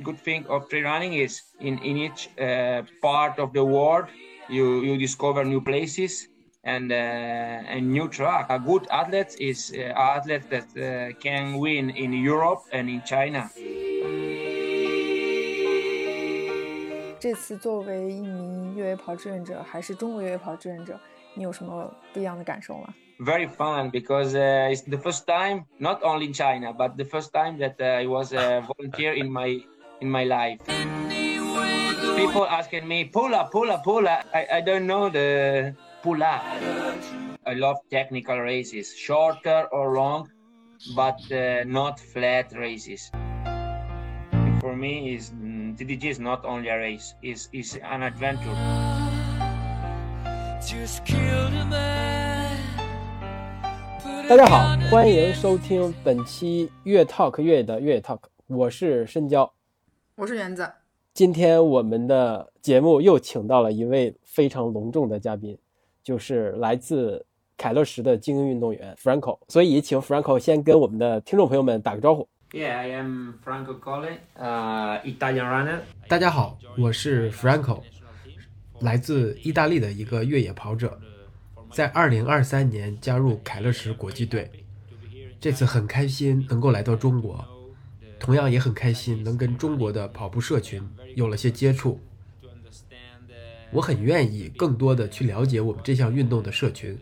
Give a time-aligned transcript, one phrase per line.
[0.00, 4.06] Good thing of trail running is in, in each uh, part of the world
[4.48, 6.28] you, you discover new places
[6.62, 8.46] and uh, and new track.
[8.50, 13.50] A good athlete is uh, athlete that uh, can win in Europe and in China.
[17.18, 21.00] 这次作为一名越野跑志愿者，还是中国越野跑志愿者，
[21.34, 27.33] 你有什么不一样的感受吗 ？Very fun because uh, it's the first time, not only in China, but the first
[27.33, 29.59] time that uh, I was a volunteer in my
[30.01, 30.59] in my life.
[32.17, 34.23] People asking me, Pula, Pula, Pula.
[34.33, 36.41] I, I don't know the Pula.
[37.45, 40.29] I love technical races, shorter or long,
[40.95, 43.11] but uh, not flat races.
[44.59, 48.55] For me, is TDG is not only a race; is is an adventure.
[50.65, 51.92] Just killed a man.
[54.29, 59.51] 大家好，欢迎收听本期越 Talk 越野的越野 Talk，我是深交，
[60.15, 60.67] 我是园子。
[61.13, 65.57] 今天我们的节目又请到了一位非常隆重的嘉宾，
[66.01, 67.25] 就是来自
[67.57, 69.37] 凯乐石的精英运动员 Franco。
[69.49, 72.27] 所以请 Franco 先跟我们的听众朋友们打个招呼。
[72.51, 75.79] Yeah, I am Franco Colli, uh, Italian runner.
[76.07, 77.81] 大家好，我是 Franco，
[78.79, 80.97] 来自意大利的一个越野跑者，
[81.73, 84.51] 在2023年加入凯乐石国际队。
[85.39, 87.43] 这次很开心能够来到中国。
[88.19, 91.99] 同样也很开心，能跟中国的跑步社群有了些接触。
[93.71, 96.97] 我很愿意更多的去了解我们这项运动的社群，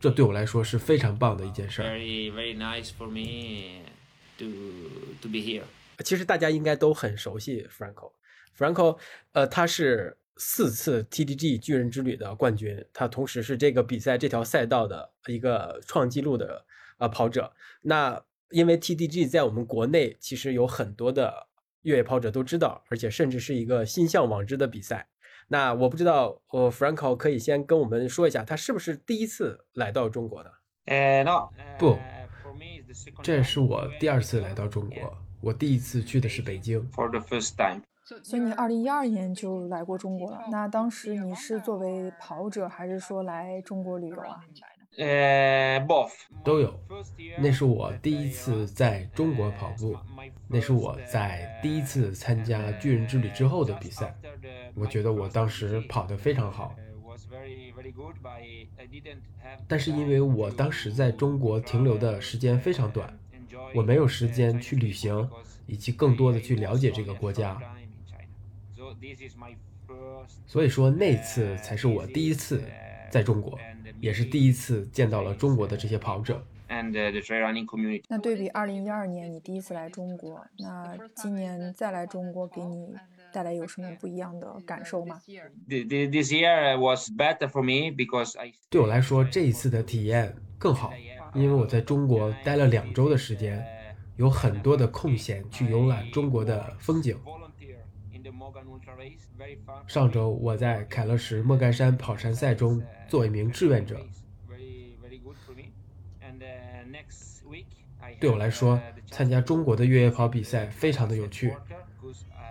[0.00, 1.98] 这对我来说是非常棒的一件事儿。
[6.04, 8.12] 其实大家应该都很熟悉 Franco。
[8.56, 8.98] Franco，
[9.32, 16.64] 呃，他是四次 TDG 巨人之旅的冠军，他同时是这个比赛这条赛道的一个创纪录的
[16.98, 17.52] 呃跑者。
[17.82, 21.48] 那因为 TDG 在我们国内其实有很多的
[21.82, 25.08] 越野跑者都知道，而且甚至是一个心向往之的比赛。
[25.48, 30.52] 那我不知道，呃，Franco 可以先跟我们说一下，他是不是第一次来到中国的？
[30.86, 31.48] 呃，no，
[31.78, 31.98] 不，
[33.22, 35.16] 这是我第二次来到中国。
[35.40, 36.88] 我第一次去的是北京。
[36.90, 37.82] For the first time。
[38.22, 40.40] 所以你二零一二年就来过中国了。
[40.50, 44.40] 那当时你是作为跑者，还是说来中国旅游啊？
[44.96, 46.12] 呃，both
[46.44, 46.72] 都有。
[47.38, 49.94] 那是我第一次在中国跑步，
[50.48, 54.16] 那是我在第一次参加巨人之旅之后的比赛。
[54.74, 56.74] 我觉得我当时跑得非常好。
[59.66, 63.18] 但是因为我当时在中国停留的时间非常短，
[63.74, 65.28] 我没有时间去旅行，
[65.66, 67.60] 以及更多的去了解这个国家。
[70.46, 72.62] 所以说那次才是我第一次
[73.10, 73.58] 在中国。
[74.00, 76.44] 也是第一次见到了中国的这些跑者。
[76.68, 82.94] 那对比二零一二年你第一次来中国，那今年再来中国给你
[83.32, 85.20] 带来有什么不一样的感受吗
[85.68, 88.34] ？This year was better for me because
[88.68, 90.92] 对我来说这一次的体验更好，
[91.34, 93.64] 因为我在中国待了两周的时间，
[94.16, 97.16] 有很多的空闲去游览中国的风景。
[99.86, 103.98] 上周我在凯乐石莫干山跑山赛中做一名志愿者。
[108.20, 108.80] 对我来说，
[109.10, 111.54] 参加中国的越野跑比赛非常的有趣，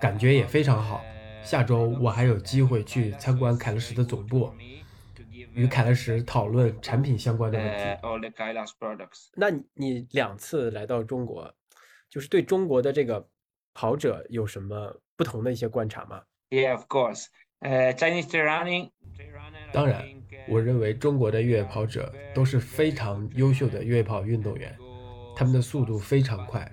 [0.01, 1.03] 感觉也非常好。
[1.43, 4.51] 下周我还有机会去参观凯乐石的总部，
[5.53, 7.83] 与凯乐石讨论产品相关的问题。
[9.35, 11.55] 那你两次来到中国，
[12.09, 13.29] 就是对中国的这个
[13.73, 17.25] 跑者有什么不同的一些观察吗？Yeah, of course.
[17.61, 18.89] Uh, Chinese running.
[19.71, 20.03] 当然，
[20.47, 24.75] 我认为中国的越野跑者都是非常优秀的越野跑运动员，
[25.35, 26.69] 他们的速度非常快。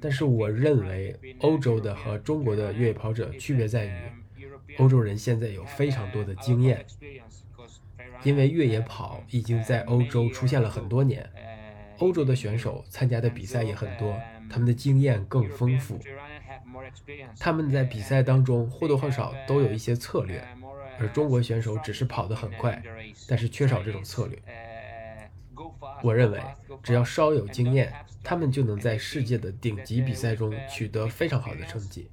[0.00, 3.92] 但是我认为欧洲的和中国的越野跑者区别在于，
[4.78, 6.84] 欧洲人现在有非常多的经验，
[8.24, 11.28] 因为越野跑已经在欧洲出现了很多年，
[11.98, 14.18] 欧洲的选手参加的比赛也很多，
[14.50, 16.00] 他们的经验更丰富。
[17.38, 20.42] 他们在比赛当中或多或少都有一些策略，
[20.98, 22.82] 而中国选手只是跑得很快，
[23.28, 24.38] 但是缺少这种策略。
[26.02, 26.40] 我认为，
[26.82, 27.92] 只要稍有经验，
[28.22, 32.10] 他们就能在世界的顶级比赛中取得非常好的成绩。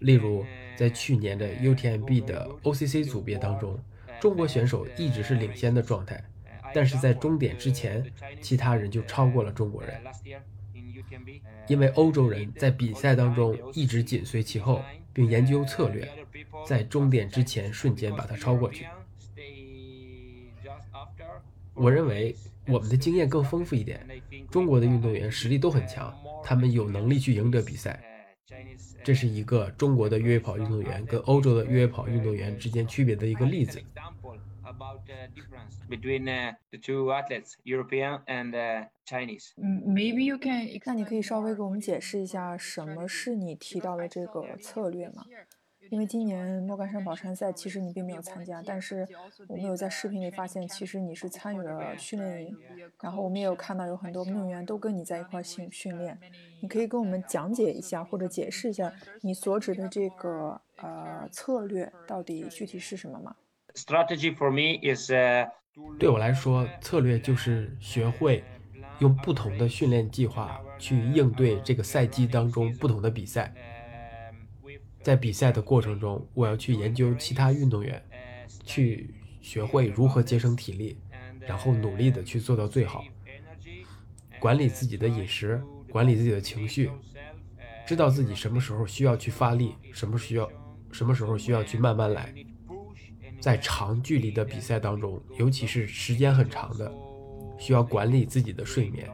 [0.00, 0.46] 例如，
[0.76, 3.78] 在去年的 UTMB 的 OCC 组别当中，
[4.20, 6.22] 中国选手一直是领先的状态，
[6.72, 8.04] 但是在终点之前，
[8.40, 10.00] 其他人就超过了中国人。
[11.68, 16.08] 因为欧洲人在比赛当中一直紧随其后，并研究策略，
[16.66, 18.86] 在终点之前瞬间把他超过去。
[21.74, 22.36] 我认为
[22.66, 24.06] 我们的经验更丰富一点。
[24.50, 28.02] 中国的运动员实力都很强，他们有能力去赢得比赛。
[29.02, 33.82] 这是一个中国的越野跑运动员跟欧洲的越野跑运动员之间区别的一个例子。
[35.88, 36.24] Between
[36.70, 39.52] the two athletes, European and Chinese.
[39.56, 40.68] 嗯，Maybe you can.
[40.84, 45.24] 那你可以稍微给我们解释一下什么是你提到的这个策略吗？
[45.90, 49.06] 因为今年莫干山宝山赛其实你并没有参加，但是
[49.46, 52.56] 我们有在视频里发现，其实你是参与了训练营，
[53.02, 56.18] 然后我们也有看到有很多运动员都跟你在一块训训练。
[56.62, 58.90] 你可以跟我们讲解一下或者解释一下
[59.20, 63.36] 你所指的这个呃策略到底具体是什么吗
[63.74, 65.10] ？Strategy for me is
[65.98, 68.44] 对我来说，策略就是学会
[68.98, 73.52] 用不同的训练计划去应对这个赛季当中不同的比赛。
[75.02, 78.00] 在比赛的过程中，我要去研究其他运动员，
[78.64, 80.98] 去学会如何节省体力，
[81.40, 83.04] 然后努力的去做到最好。
[84.38, 86.90] 管理自己的饮食，管理自己的情绪，
[87.86, 90.48] 知道自己什么时候需要去发力，什么需要，
[90.92, 92.32] 什么时候需要去慢慢来。
[93.42, 96.94] 在长距离的比赛当中，尤其是时间很长的，
[97.58, 99.10] 需要管理自己的睡眠。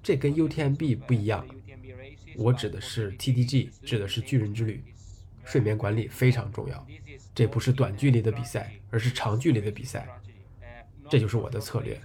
[0.00, 1.44] 这跟 UTMB 不一样，
[2.36, 4.84] 我指的是 TDG，指的是巨人之旅。
[5.44, 6.86] 睡眠管理非常重要。
[7.34, 10.06] 这不是短距离的比赛，而是长距离的比赛。
[11.10, 12.00] 这就是我的策略。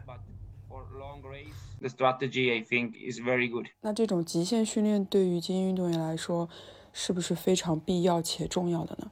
[3.81, 6.50] 那这种极限训练对于精英运动员来说，
[6.92, 9.12] 是不是非常必要且重要的呢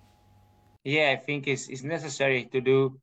[0.86, 3.00] ？Yeah, I think it's it's necessary to do.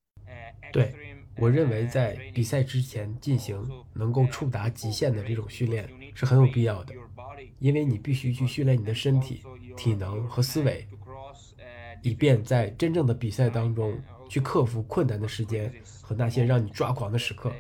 [0.73, 0.95] 对，
[1.37, 6.95] 我认为在比赛之前进行能够触达极限的这种训练是很有必要的，
[7.59, 9.43] 因为你必须去训练你的身体、
[9.77, 10.87] 体能和思维，
[12.03, 14.01] 以便在真正的比赛当中
[14.31, 17.53] 去克服困难的时间和那些让你抓狂的时刻。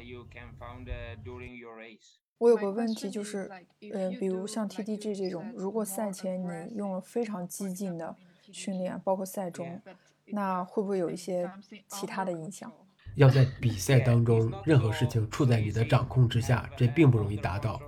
[2.39, 3.51] 我有个问题就是，
[3.93, 8.17] 呃，比如像 TDG 这种，如果赛前你用了非常激进的
[8.53, 9.83] 训练，包括赛中。
[10.27, 11.51] 那会不会有一些
[11.89, 12.71] 其他的影响？
[13.17, 17.81] 要在比赛当中，任何事情处在你的掌控之下，这并不容易达到。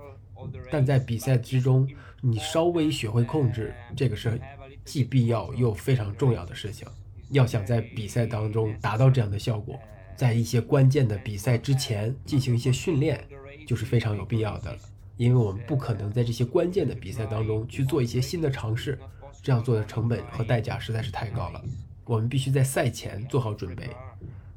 [0.71, 1.89] 但在比赛之中，
[2.21, 4.39] 你稍微学会控制，这个是
[4.83, 6.87] 既必要又非常重要的事情。
[7.31, 9.79] 要想在比赛当中达到这样的效果，
[10.15, 13.27] 在一些关键的比赛之前进行一些训练，
[13.65, 14.77] 就是非常有必要的了。
[15.17, 18.99] 因为我们不可能在这些关键的比赛当中去做一些新的尝试，
[19.41, 21.63] 这样做的成本和代价实在是太高了。
[22.05, 23.89] 我们必须在赛前做好准备，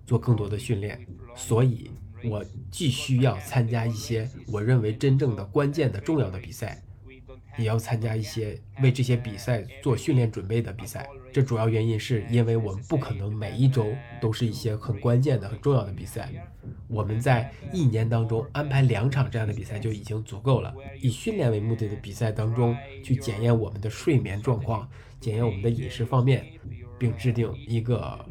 [0.06, 1.04] 做更多的训练，
[1.34, 1.90] 所以
[2.24, 6.82] 我既需要参加一些我认为真正的关键的重要的比赛，
[7.56, 11.08] 也要参加一些为这些比赛做训练准备的比赛。
[11.30, 13.86] 这主要原因是因为我们不可能每一周
[14.20, 16.30] 都是一些很关键的、很重要的比赛。
[16.88, 20.74] 我们在一年当中安排两场这样的比赛就已经足够了。
[21.00, 24.88] 以训练为目的的比赛当中，去检验我们的睡眠状况，
[25.20, 26.46] 检验我们的饮食方面。
[26.98, 28.24] 并制定一个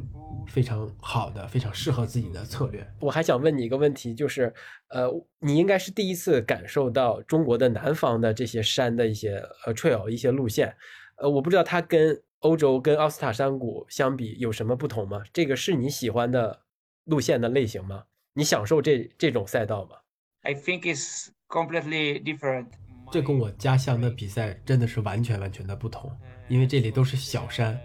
[0.48, 2.86] 非常好的、非常适合自己的策略。
[3.00, 4.54] 我还想问你一个问题，就是，
[4.90, 5.08] 呃，
[5.40, 10.76] 你应该是第一次感受到中国的南方的这些山的一些呃 trail 一些路线，
[11.18, 15.24] 呃，我不知道它跟欧洲、跟奥斯塔山谷相比有什么不同吗？
[15.34, 16.62] 这个是你喜欢的
[17.06, 18.04] 路线的类型吗？
[18.34, 19.96] 你享受这这种赛道吗
[20.42, 22.68] ？I think it's completely different。
[23.12, 26.12] 这跟我家乡的比赛真的是完全完全的不同，
[26.48, 27.80] 因为这里都是小山。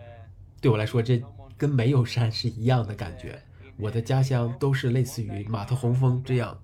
[0.62, 1.20] 对我来说，这
[1.58, 3.36] 跟没有山是一样的感觉。
[3.76, 6.56] 我的家乡都是类似于马特洪峰这样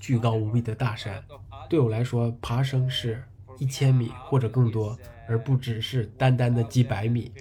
[0.00, 1.24] 巨高无比的大山。
[1.70, 3.22] 对我来说，爬升是
[3.58, 4.98] 一千米或者更多，
[5.28, 7.32] 而不只是单单的几百米。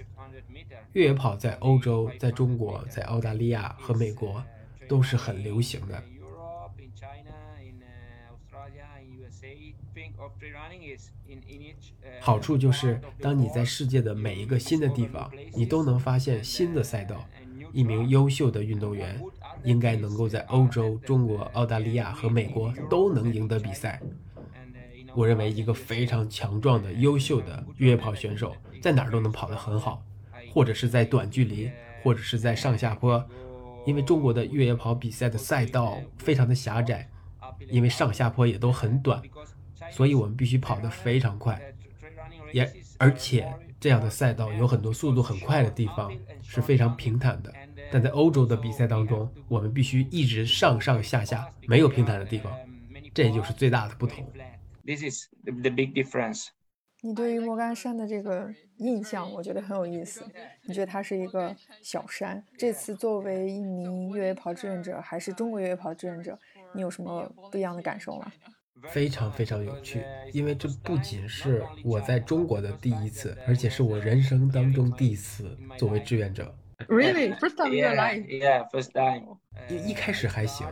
[0.94, 4.44] 越野跑在欧洲、在中国、在澳大利亚和美国
[4.88, 6.04] 都是很流行的。
[12.20, 17.24] 好处就是，当你在世界的每一个新的地方，你都能发现新的赛道。
[17.72, 19.22] 一名优秀的运动员
[19.64, 24.02] 应该能够在欧洲、中国、澳大利亚和美国都能赢得比赛。
[25.14, 30.02] 我认为，一个非常强壮的、优秀的越野跑选手，在哪儿都能跑得很好，
[30.54, 31.70] 或者是在短距离，
[32.02, 33.24] 或者是在上下坡。
[33.86, 37.08] 因为中国的越野跑比赛的赛道非常的狭窄，
[37.70, 39.22] 因为上下坡也都很短。
[39.92, 41.62] 所以我们必须跑得非常快，
[42.56, 46.10] 也而且这样的赛道有很多速度很快的地方
[46.42, 47.52] 是非常平坦的，
[47.92, 52.58] 但在欧洲的比赛当中，我们必须一直上上下下，没有平坦的地方，
[53.14, 54.26] 这就是最大的不同。
[54.86, 56.48] This is the big difference.
[57.02, 60.24] 你对于莫干山的这个印象，我觉得很有意思。
[60.64, 62.42] 你觉得它是一个小山？
[62.58, 66.40] 这次作为一名越野跑志愿者，还是中国越野跑志愿者，
[66.74, 68.32] 你有什么不一样的感受吗？
[68.90, 76.54] 非常非常有趣，因为这不仅是我在中国的第一次，而且是我人生当中第一次作为志愿者。
[76.88, 78.26] Really, first time in your life?
[78.28, 79.38] Yeah, first time.
[79.70, 80.68] 一一开始还行，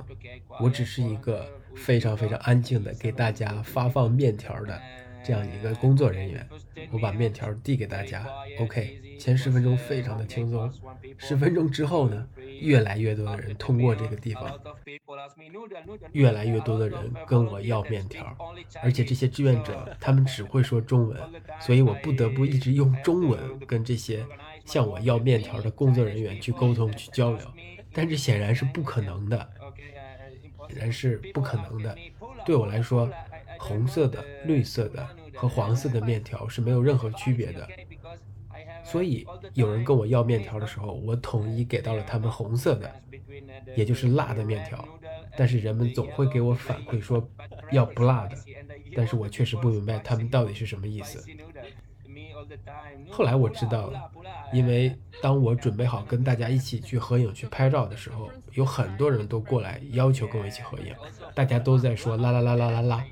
[0.59, 4.79] 我只是一个非常非常安静的给大家发放面条的
[5.23, 6.47] 这样一个工作人员。
[6.91, 8.27] 我把面条递给大家
[8.59, 8.99] ，OK。
[9.19, 10.71] 前十分钟非常的轻松，
[11.17, 12.27] 十分钟之后呢，
[12.59, 14.59] 越来越多的人通过这个地方，
[16.11, 18.35] 越来越多的人跟我要面条，
[18.81, 21.17] 而且这些志愿者他们只会说中文，
[21.61, 24.25] 所以我不得不一直用中文跟这些
[24.65, 27.47] 向我要面条的工作人员去沟通去交流。
[27.93, 29.49] 但这显然是不可能的，
[30.69, 31.95] 显然是不可能的。
[32.45, 33.09] 对我来说，
[33.63, 37.67] 红色的、绿色的和黄色的面条是没有任何区别的。
[38.83, 42.91] 所以有人跟我要面条的时候，我统一给到了他们红色的，
[43.75, 44.85] 也就是辣的面条。
[45.37, 47.25] 但是人们总会给我反馈说
[47.71, 48.37] 要不辣的，
[48.95, 51.25] 但是我确实不明白他们到底是什么意思。
[53.09, 54.11] 后来我知道了，
[54.51, 60.93] 因为当我准备好跟大家一起去合影、去拍照的时候，有很多人都过来要求跟我一起合影，
[61.33, 63.05] 大家都在说啦啦啦啦啦啦，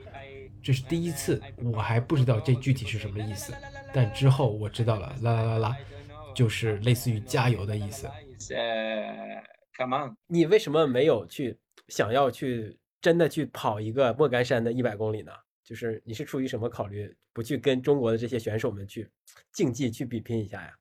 [0.64, 3.54] 这是第一次，我还不知道这具体是什么意思，
[3.94, 5.78] 但之后我知道了，啦啦啦啦，
[6.36, 8.08] 就是类似于加油的意思。
[8.54, 9.44] 呃
[9.78, 15.32] ，Come on，你为什么没有去想要去真的去跑一个莫干山的一百公里呢？
[15.64, 19.10] 就是你是出于什么考虑，不去跟中国的这些选手们去
[19.54, 20.74] 竞技去比拼一下呀？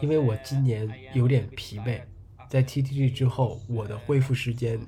[0.00, 2.02] 因为我今年有点疲惫，
[2.48, 4.80] 在 TTG 之后，我的恢复时间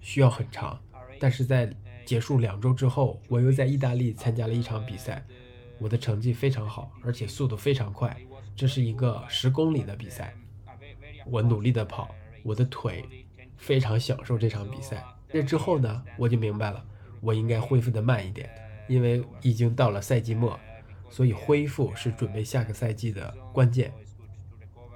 [0.00, 0.80] 需要很长。
[1.18, 1.70] 但是在
[2.10, 5.24] 结束两周之后，我又在意大利参加了一场比赛，
[5.78, 8.16] 我的成绩非常好，而且速度非常快。
[8.56, 10.34] 这是一个十公里的比赛，
[11.24, 12.12] 我努力的跑，
[12.42, 13.04] 我的腿
[13.56, 15.04] 非常享受这场比赛。
[15.28, 16.84] 这之后呢，我就明白了，
[17.20, 18.50] 我应该恢复的慢一点。
[18.88, 20.58] 因为已经到了赛季末，
[21.10, 23.92] 所以恢复是准备下个赛季的关键。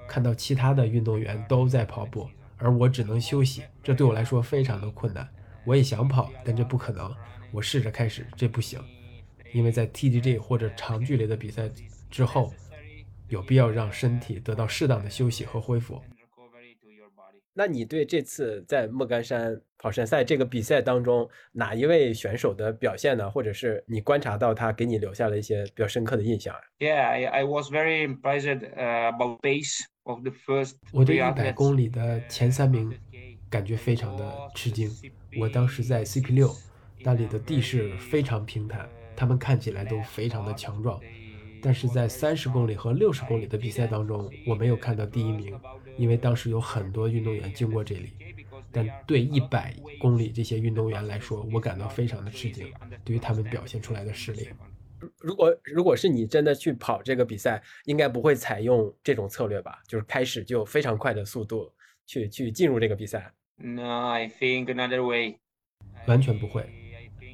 [0.05, 5.25] 看到其他的运动员都在跑步，而我只能休息，这对我来说非常的困难。
[5.65, 7.13] 我也想跑，但这不可能。
[7.51, 8.79] 我试着开始，这不行，
[9.53, 11.69] 因为在 TDG 或者长距离的比赛
[12.09, 12.53] 之后，
[13.29, 16.01] 有必要让身体得到适当的休息和恢复。
[17.57, 23.31] 那你对这次在莫干山跑山赛这个比赛当中哪一位选手的表现呢？
[23.31, 30.73] 或者是你观察到他给你留下了一些比较深刻的印象？Yeah, I I was very impressed about pace of the first.
[30.91, 32.93] 我对一百公里的前三名
[33.55, 34.91] 感觉非常的吃惊。
[35.39, 36.53] 我当时在 CP 六，
[36.99, 40.99] 那里的地势非常平坦，他们看起来都非常的强壮。
[41.61, 45.57] 但是在三十公里和六十公里的比赛当中，我没有看到第一名。
[45.97, 48.11] 因为当时有很多运动员经过这里，
[48.73, 52.69] 但对一百公里这些运动员来说，我感到非常的吃惊。
[53.05, 54.49] 对于他们表现出来的实力，
[55.17, 59.81] 如果如果是你真的去跑这个比赛，应该不会采用这种策略吧？
[59.87, 61.71] 就是开始就非常快的速度
[62.05, 63.31] 去去进入这个比赛。
[63.57, 65.37] No, I think another way.
[66.07, 66.69] 完全不会，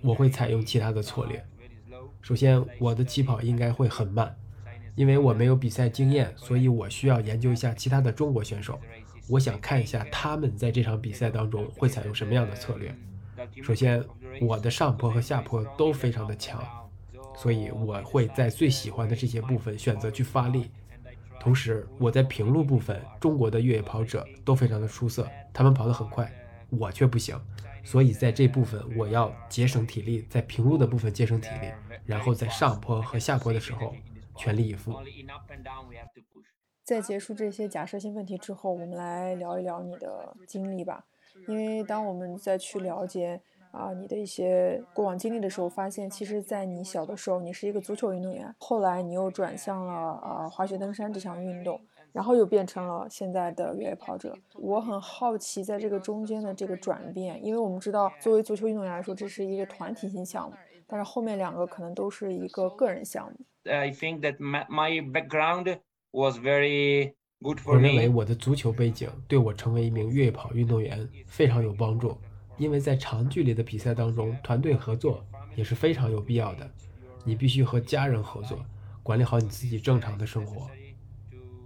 [0.04, 1.44] 我会采用其他的策略。
[2.22, 4.36] 首先，我的起跑应该会很慢。
[4.96, 8.80] 因为我没有比赛经验，所以我需要研究一下其他的中国选手。
[9.30, 12.94] 我想看一下他们在这场比赛当中会采用什么样的策略。
[13.64, 14.04] 首先，
[14.42, 16.62] 我的上坡和下坡都非常的强，
[17.36, 20.70] 所以我会在最喜欢的这些部分选择去发力。
[21.42, 26.32] 同时，我在平路部分，中国的越野跑者都非常的出色，他们跑得很快，
[26.70, 27.36] 我却不行。
[27.84, 31.72] 所以在这部分，我要节省体力，在平路的部分节省体力，
[32.06, 33.96] 然后在上坡和下坡的时候。
[34.38, 34.96] 全力以赴。
[36.84, 41.06] 在结束这些假设性问题之后，我们来聊一聊你的经历吧。
[41.48, 51.80] 因为当我们再去了解啊你的一些过往经历的时候，发现其实，在你小的时候，你是一个足球运动员，后来你又转向了呃滑雪登山这项运动，
[52.12, 54.38] 然后又变成了现在的越野跑者。
[54.56, 63.38] 我很好奇，在这个中间的这个转变，因为我们知道，作为足球运动员来说，这是一个团体性项目，但是后面两个可能都是一个个人项目。
[63.64, 65.78] I think that my background
[66.12, 67.78] was very good for me.
[67.78, 72.18] 我认为我的足球背景对我成为一名越野跑运动员非常有帮助，
[72.62, 75.26] 因为在长距离的比赛当中，团队合作
[75.56, 76.72] 也是非常有必要的。
[77.26, 78.64] 你必须和家人合作，
[79.02, 80.70] 管理好你自己正常的生活，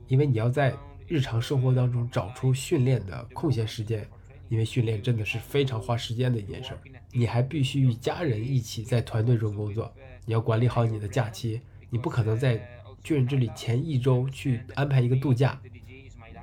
[0.08, 0.74] 因为你要在
[1.06, 4.08] 日常生活当中找出训练的空闲时间，
[4.48, 6.72] 因为训练真的是非常花时间的一件事。
[7.12, 9.94] 你还必须与家人一起在团队中工作，
[10.25, 11.60] 你要管理好你的假期。
[11.90, 12.66] 你不可能在
[13.04, 15.62] 巨人之旅前一周去安排一个度假，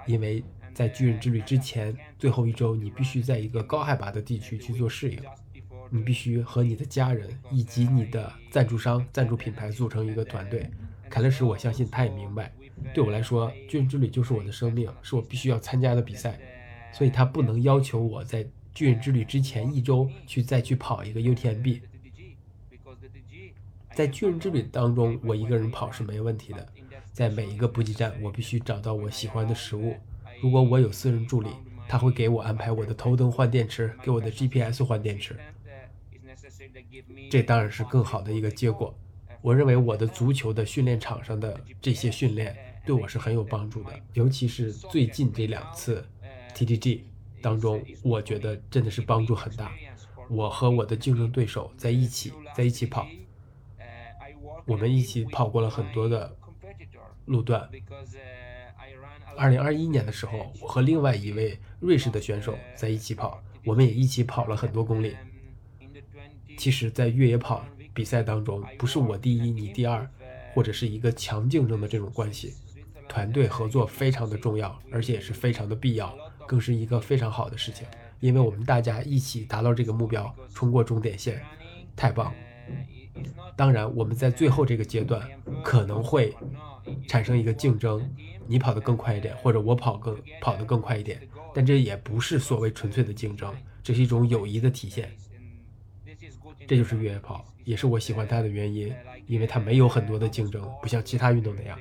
[0.07, 5.19] 因为在巨人之旅之前最后一周，你必须在一个高海拔的地区去做适应，
[5.91, 10.71] 你必须和你的家人以及你的赞助商、赞助品牌组成一个团队。
[11.11, 12.51] 凯乐石，我相信他也明白，
[12.95, 16.41] 对我来说，巨人之旅就是我的生命，是我必须要参加的比赛，
[16.93, 21.83] 所以他不能要求我在巨人之旅之前一周去再去跑一个 UTMB。
[23.95, 26.67] 在巨人之旅当中，我一个人跑是没问题的。
[27.13, 29.95] 在每一个补给站，我必须找到我喜欢的食物。
[30.43, 31.51] 如果我有私人助理，
[31.89, 35.39] 他会给我安排我的头灯换电池，给我的 GPS 换电池。
[37.31, 38.93] 这当然是更好的一个结果。
[39.41, 46.05] 我认为我的足球的训练场上的这些训练对我是很有帮助的，尤其是最近这两次
[46.57, 47.03] TTG
[47.41, 49.73] 当中，我觉得真的是帮助很大。
[50.29, 53.07] 我和我的竞争对手在一起，在一起跑。
[54.67, 56.37] 我们一起跑过了很多的
[57.27, 57.69] 路段。
[59.37, 65.17] 二零二一年的时候，我和另外一位瑞士的选手在一起跑，我们也一起跑了很多公里。
[66.59, 70.09] 其实，在越野跑比赛当中，不是我第一你第二，
[70.55, 72.55] 或者是一个强竞争的这种关系，
[73.09, 77.87] 团队合作非常的重要，而且也是非常的必要，更是一个非常好的事情，
[78.21, 81.43] 因为我们大家一起达到这个目标，冲过终点线，
[81.97, 82.33] 太棒。
[83.57, 85.29] 当然，我们在最后这个阶段
[85.63, 86.35] 可能会
[87.07, 88.03] 产生一个竞争，
[88.47, 91.21] 你跑得更快一点，或者我跑更跑得更快一点，
[91.55, 95.11] 但这也不是所谓纯粹的竞争，这是一种友谊的体现。
[96.67, 98.95] 这就是越野跑，也是我喜欢它的原因，
[99.27, 101.79] 因为它没有很多的竞争，不像其他运动那样。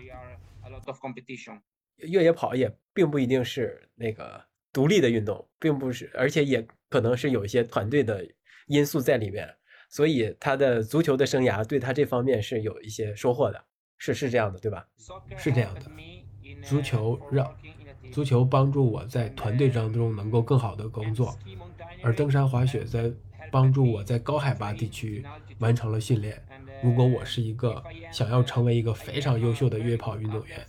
[1.97, 8.27] 越野跑也并不一定是那个独立的运动，并不是，而且也可能是有一些团队的
[8.67, 9.47] 因素在里面。
[9.91, 13.61] 所以他的足球的生涯对他这方面是有一些收获的，
[13.97, 14.87] 是是这样的，对吧？
[15.37, 15.81] 是这样的，
[16.63, 17.53] 足球让
[18.09, 21.37] 足球帮助我在团队当中能够更好的工作，
[22.01, 23.11] 而登山滑雪在
[23.51, 25.25] 帮助我在高海拔地区
[25.59, 26.41] 完成了训练。
[26.81, 30.65] 如果我是一个想要成为一个非常优秀的越野跑运动员，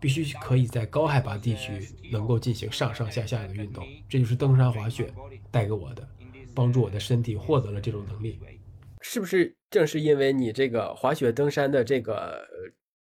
[0.00, 5.10] 必须可以在高海拔地区能够进行上上下下的运动，这就是登山滑雪
[5.50, 6.06] 带给我的，
[6.54, 8.38] 帮助我的身体获得了这种能力。
[9.00, 12.46] 是不是正是因为你这个滑雪登山的这个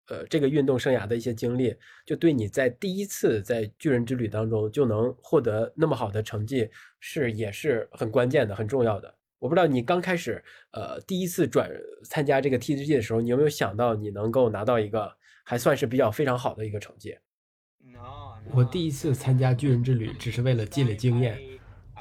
[0.08, 1.74] 呃这个运动生涯的一些经历，
[2.06, 9.14] 就对你在第一次在巨人之旅当中就能获得那么好的成绩，是也是很关键的、很重要的。
[9.38, 11.70] 我不知道你刚开始呃第一次转
[12.04, 15.10] 参加这个 TGG 的时候，你有没有想到你能够拿到一个
[15.44, 17.16] 还算是比较非常好的一个成绩？
[18.52, 21.38] 我第一次参加巨人之旅只是为了积累经验，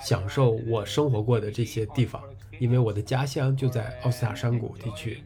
[0.02, 2.24] 享受我生活过的这些地方。
[2.60, 5.24] 因为我的家乡就在奥斯塔山谷地区，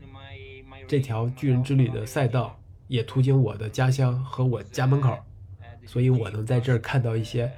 [0.88, 5.17] 这条巨人之旅的赛道也途经我的家乡和我家门口，
[5.86, 7.52] 所以我能在这儿看到一些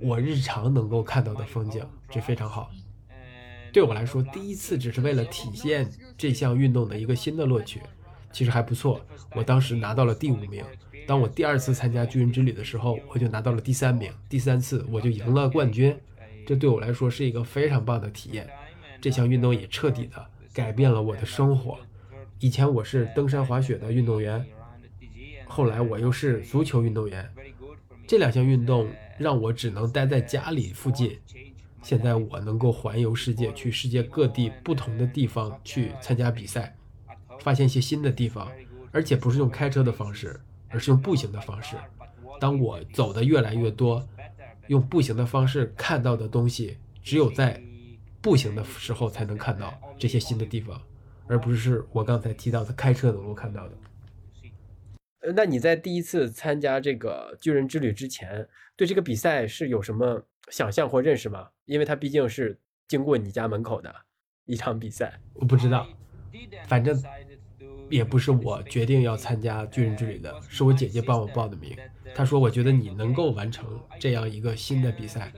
[0.00, 2.70] 我日常能够看到的风景，这非常好。
[3.72, 7.80] 对我来说，第一次只是为了体现这项运动的一个新的乐趣，
[8.32, 9.00] 其实还不错。
[9.34, 10.64] 我当时拿到了第五名。
[11.06, 14.10] 当我第二次参加巨人之旅的时候，我就拿到了第三名。
[14.28, 15.96] 第三次我就赢了冠军，
[16.44, 18.48] 这对我来说是一个非常棒的体验。
[19.00, 21.78] 这项运动也彻底的改变了我的生活。
[22.38, 24.44] 以前我是登山滑雪的运动员，
[25.46, 27.28] 后来我又是足球运动员。
[28.06, 31.18] 这两项运动让我只能待在家里附近。
[31.82, 36.76] 现在我能够环游世界，去世界各地不同的地方去参加比赛，
[37.40, 38.50] 发现一些新的地方，
[38.92, 41.76] 而且不是用开车的方式，而是用步行的方式。
[42.40, 44.06] 当我走的越来越多，
[44.66, 47.62] 用步行的方式看到的东西，只有在。
[48.26, 50.82] 步行的时候才能看到这些新的地方，
[51.28, 53.74] 而不是我刚才提到的开车能够看到的。
[55.20, 61.50] 呃，那你在第一次参加这个巨人之旅之前，对这个比赛是有什么想象或认识吗？
[61.66, 62.58] 因为它毕竟是
[62.88, 63.94] 经过你家门口的
[64.44, 65.20] 一场比赛。
[65.34, 65.86] 我不知道，
[66.66, 67.00] 反正
[67.88, 71.76] 也不是我决定要参加巨人之旅的，是我姐姐帮我报的名。
[72.12, 75.32] 她说：“我觉得你能够完成这样一个新的比赛。”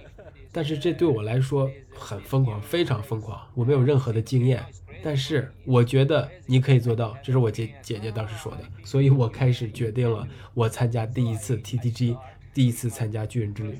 [0.58, 3.40] 但是这对我来说很疯狂，非常疯狂。
[3.54, 4.60] 我没有任何的经验，
[5.04, 7.16] 但是我觉得你可以做到。
[7.22, 12.18] 这是我姐姐姐当时说的，所以我开始决定了，我参加第一次 TTG，
[12.52, 13.78] 第一次参加巨人之旅。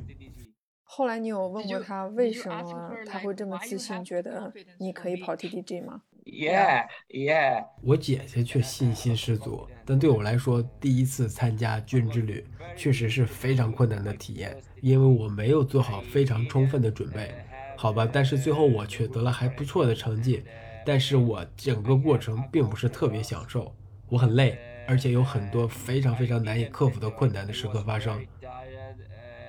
[0.84, 7.64] 后来你有问过他为什么他会这么自信，觉得你可以跑 TTG 吗？Yeah, yeah。
[7.82, 17.34] 我姐姐却信心十足，但对我来说，第一次参加军之旅确实是非常困难的体验，因为我没有做好非常充分的准备，
[17.76, 18.06] 好吧。
[18.10, 20.44] 但是最后我取得了还不错的成绩，
[20.84, 23.74] 但是我整个过程并不是特别享受，
[24.08, 28.22] 我很累，而且有很多非常非常难以克服的困难的时刻发生。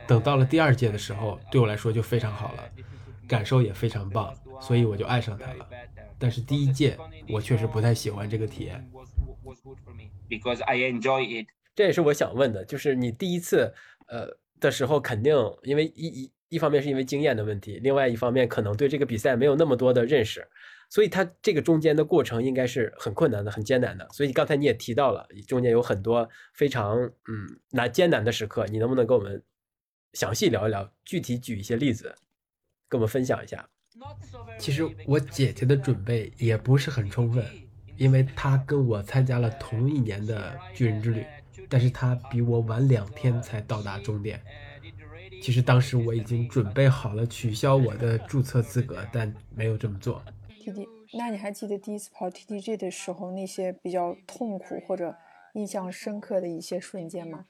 [0.08, 2.64] 等到了第二届的时候，对我来说就非常好了，
[3.28, 5.68] 感受也非常棒，所以我就爱上它了。
[6.20, 6.98] 但是第一届
[7.30, 8.86] 我确实不太喜欢这个体验。
[10.30, 11.48] because I enjoy it.
[11.76, 13.74] 这也是我想问的，就是你第一次
[14.08, 20.48] 呃的时候，肯定因为一一一方面是因为经验的问题，另外一方面可能对这个比赛没有那么多的认识，
[20.90, 24.08] 所以它这个中间的过程应该是很困难的、很艰难的。
[24.12, 29.42] 所以刚才你也提到了，中间有很多非常嗯难艰难的时刻，你能不能跟我们
[30.14, 32.14] 详细聊一聊，具体举一些例子，
[32.88, 33.70] 跟我们分享一下？
[34.58, 37.46] 其实我姐姐的准备也不是很充分，
[37.98, 41.26] 因为她跟我参加了同一年的巨人之旅，
[41.68, 44.42] 但是她比我晚两天才到达终点。
[45.42, 50.22] 其实当时我已经准备好了取消我的注册资格，但没有这么做。
[50.60, 55.16] T D，那你还记得第一次跑 T D G 的时候那些比较痛苦或者
[55.54, 57.46] 印象深刻的一些瞬间吗？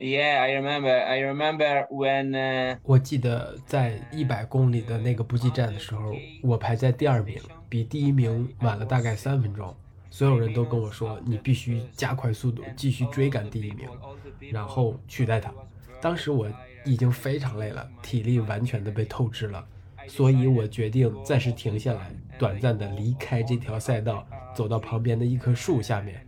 [0.00, 0.88] Yeah, I remember.
[0.88, 9.76] I remember when uh, 我记得在一百公里的那个补给站的时候，我排在第二名，比第一名晚了大概三分钟。
[10.08, 13.86] 所有人都跟我说，你必须加快速度，继续追赶第一名，
[14.50, 15.52] 然后取代他。
[16.00, 16.50] 当时我
[16.86, 19.62] 已经非常累了，体力完全的被透支了，
[20.08, 26.26] 所以我决定暂时停下来，短暂的离开这条赛道，走到旁边的一棵树下面。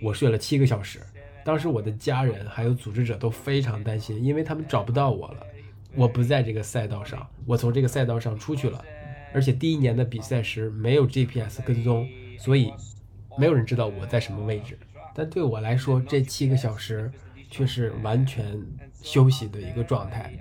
[0.00, 1.00] 我睡了七个小时。
[1.44, 5.46] 当时我的家人还有组织者都非常担心，因为他们找不到我了。
[5.94, 8.84] 我不在这个赛道上，我从这个赛道上出去了，
[9.32, 12.06] 而且第一年的比赛时没有 GPS 跟踪，
[12.38, 12.72] 所以
[13.38, 14.78] 没有人知道我在什么位置。
[15.14, 17.10] 但对我来说，这七个小时
[17.50, 18.60] 却是完全
[19.02, 20.32] 休息的一个状态。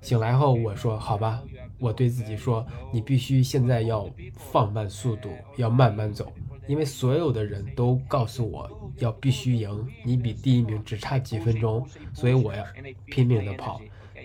[0.00, 1.42] 醒来后，我说：“好吧。”
[1.78, 6.32] 我对自己说：“你必须现在要放慢速度，要慢慢走。”
[6.66, 12.64] 因为所有的人都告诉我要必须赢，你比第一名只差几分钟，所以我要
[13.06, 13.80] 拼命的跑，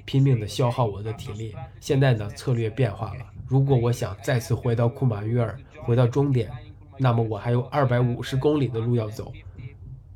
[0.06, 1.56] 拼命的消耗我的体力。
[1.80, 6.52] 现在呢，策略变化了，如果我想再次回到库马约尔，回到终点，
[6.98, 9.32] 那么我还有二百五十公里的路要走，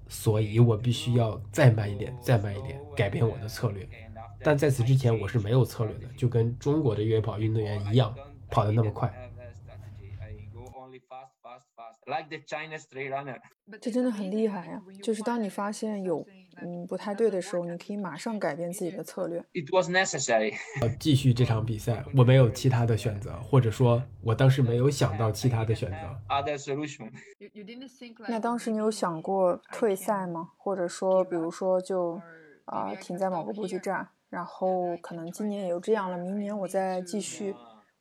[0.08, 3.88] 所以我必须要再慢一点，再慢一点，改变我的策略。
[4.44, 8.14] 但在此之前，我是没有策略的，就跟中国的越野跑运动员一样，
[8.50, 9.12] 跑得那么快。
[12.06, 13.38] Like the China straight runner.
[13.82, 16.26] 这真的很厉害呀、就是当你发现有
[16.62, 19.40] 嗯不太对的时候，你可以马上改变自己的策略。
[19.54, 20.54] It was necessary.
[20.82, 25.98] 要继续这场比赛，我没有其他的选择，或者说，我当时没有想到其他的选择。
[26.30, 27.12] Other solution.
[28.28, 30.52] 那当时你有想过退赛吗？
[30.58, 32.22] 或者说，比如说就
[32.66, 37.56] 啊、停在某个补给站，然后可能今年也就这样了，明年我再继续，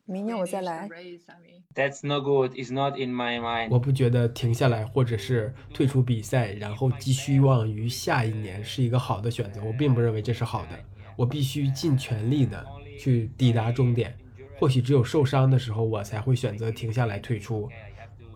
[0.06, 0.88] 明年我再来。
[1.74, 2.52] That's no good.
[2.52, 3.68] It's not in my mind.
[3.70, 9.62] 我不觉得停下来或者是退出比赛，然后寄希望于下一年是一个好的选择。
[9.64, 10.78] 我并不认为这是好的。
[11.16, 12.64] 我必须尽全力的
[12.98, 14.16] 去抵达终点。
[14.56, 17.68] 或许只有受伤的时候，我才会选择停下来退出，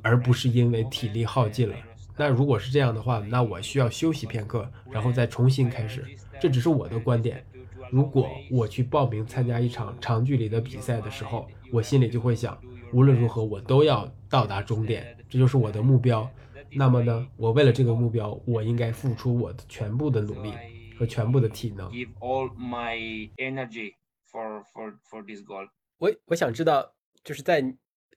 [0.03, 1.77] 而不是因为体力耗尽了。
[2.17, 6.05] 那如果是这样的话，那我需要休息片刻，然后再重新开始。
[6.41, 7.45] 这只是我的观点。
[7.91, 12.59] 如果我去报名参加一场长距离的比赛的时候，我心里就会想，
[12.93, 16.29] 无论如何我都要到达终点，这就是我的目标。
[16.71, 20.53] 那么呢，我为了这个目标，我应该付出我的全部的努力
[20.99, 21.91] 和全部的体能。
[21.91, 23.95] Give all my energy
[24.31, 25.67] for for for this goal.
[25.99, 26.93] 我我想知道，
[27.25, 27.63] 就是在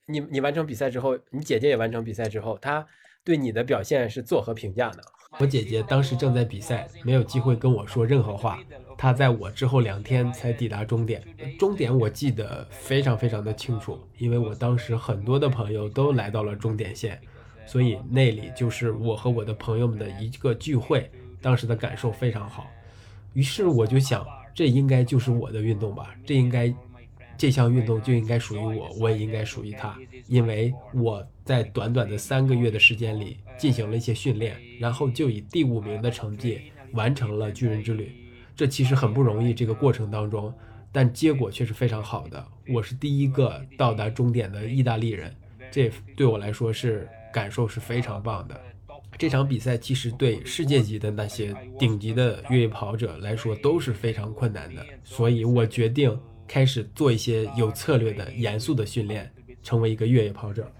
[0.06, 2.86] 你你完成比赛之后，你姐姐也完成比赛之后，她
[3.24, 5.02] 对你的表现是作何评价呢？
[5.40, 8.60] 我姐姐当时正在比赛，没有机会跟我说任何话。
[9.02, 11.24] 他在我之后两天才抵达终点，
[11.58, 17.20] 终点我记得非常非常的清楚，因为我当时很多的朋友都来到了终点线，
[17.66, 21.10] 所以那里就是我和我的朋友们的一个聚会，
[21.42, 22.70] 当时的感受非常好。
[23.34, 26.72] 于是我就想，这应该就是我的运动吧，这应该
[27.36, 36.62] 这项运动就应该属于我，我也应该属于它，因为我在短短的三个月的时间里进行了一些训练，然后就以第五名的成绩
[36.94, 38.12] 完成了巨人之旅。
[38.62, 40.54] 这其实很不容易，这个过程当中，
[40.92, 42.46] 但结果却是非常好的。
[42.72, 45.36] 我是第一个到达终点的意大利人，
[45.72, 48.56] 这对我来说是感受是非常棒的。
[49.18, 56.16] 这场比赛其实对世界级的那些顶级的越野跑者来说都是非常困难的，所以我决定
[56.48, 60.72] 开始做一些有策略的、严肃的训练，成为一个越野跑者。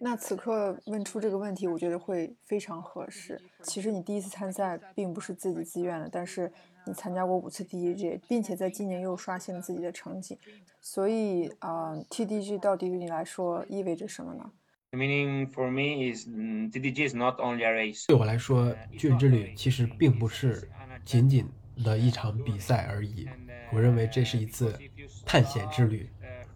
[0.00, 3.36] 那此刻问出这个问题，我觉得会非常合适。
[3.64, 6.50] 其实你第一次参赛并不是自己自愿的，但是
[6.88, 10.38] 你参加过五次 TDG，并且在今年又刷新了自己的成绩，
[10.80, 14.50] 所以啊、呃、，TDG 到底对你来说意味着什么呢
[14.92, 18.06] ？Meaning for me is mm, TDG is not only a race.
[18.06, 20.70] 对我来说，巨人之旅其实并不是
[21.04, 21.46] 仅仅
[21.84, 23.28] 的一场比赛而已。
[23.70, 24.78] 我认为这是一次
[25.26, 26.08] 探险之旅。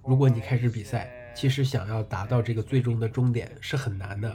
[0.02, 4.34] 如果你开始比赛，其实想要达到这个最终的终点是很难的。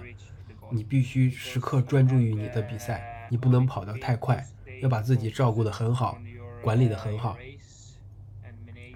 [0.70, 4.46] 你必须时刻专注于你的比赛，你不能跑得太快，
[4.82, 6.18] 要把自己照顾得很好，
[6.62, 7.38] 管理得很好。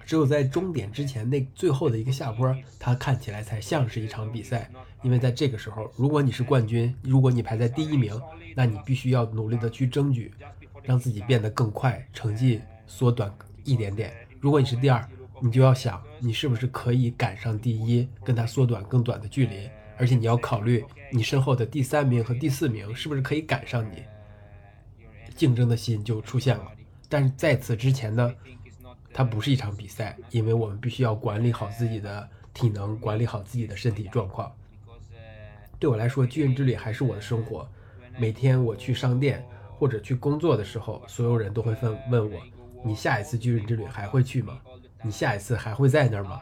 [0.04, 4.70] 只有在终点之前那最后的一个下坡，它看起来才像是一场比赛。
[5.02, 8.20] 因为在这个时候，如果你是冠军，如果你排在第一名，
[8.54, 10.32] 那你必须要努力的去争取，
[10.82, 13.32] 让自己变得更快，成绩缩短
[13.64, 14.12] 一点点。
[14.38, 15.08] 如果你是第二，
[15.40, 19.68] 你就要想你是不是可以赶上第一，跟他缩短更短的距离。
[19.98, 24.02] 而且你要考虑你身后的第三名和第四名是不是可以赶上你，
[25.42, 26.70] 竞争的心就出现了。
[27.08, 28.32] 但是在此之前呢，
[29.12, 34.54] 它不是一场比赛，因为我们必须要管理好自己的体能，管理好自己的身体状况。
[35.80, 37.68] 对我来说，巨人之旅还是我的生活。
[38.20, 39.44] 每天我去商店
[39.76, 42.40] 或者去工作的时候，所有人都会问问我
[42.86, 44.60] ：“你下一次巨人之旅还会去吗？
[45.02, 46.40] 你下一次还会在那儿吗？”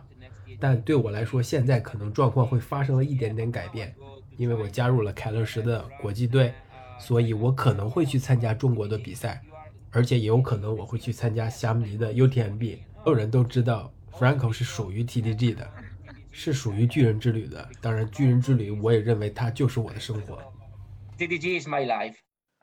[0.61, 3.95] 但对我来说，现在可能状况会发生了一点点改变，
[4.37, 6.53] 因为我加入了凯乐石的国际队，
[7.01, 9.43] 所以我可能会去参加中国的比赛，
[9.91, 12.79] 而且也有可能我会去参加霞姆尼的 UTMB。
[13.03, 15.69] 所有人都知道，Franco 是属于 TDG 的。
[16.33, 17.69] 是属于巨人之旅的。
[17.81, 20.39] 当然，巨人之旅我也认为它就是我的生活。
[21.19, 22.15] TDG is my life。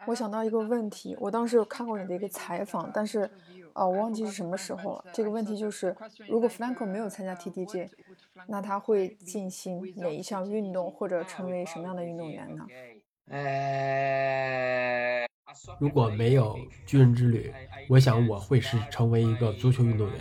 [0.05, 3.29] 我想到一个问题，我当时有看过你的一个采访，但是，
[3.73, 5.05] 呃，我忘记是什么时候了。
[5.11, 5.93] 这个问题就是，
[6.29, 7.89] 如果 Franco 没有参加 TDG，
[8.47, 12.65] 那他会进行哪一项运动，或者成为什么样的运动员呢？
[13.29, 15.25] 呃，
[15.79, 17.53] 如果没有巨人之旅，
[17.89, 20.17] 我想我会是成为一个足球运动员。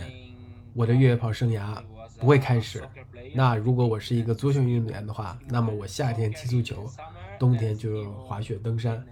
[0.73, 1.83] 我的越野跑生涯。
[2.19, 2.83] 不会开始。
[3.35, 6.89] 那如果我是一个足球运动员的话，那么我夏天踢足球，
[7.37, 9.05] 冬天就滑雪登山。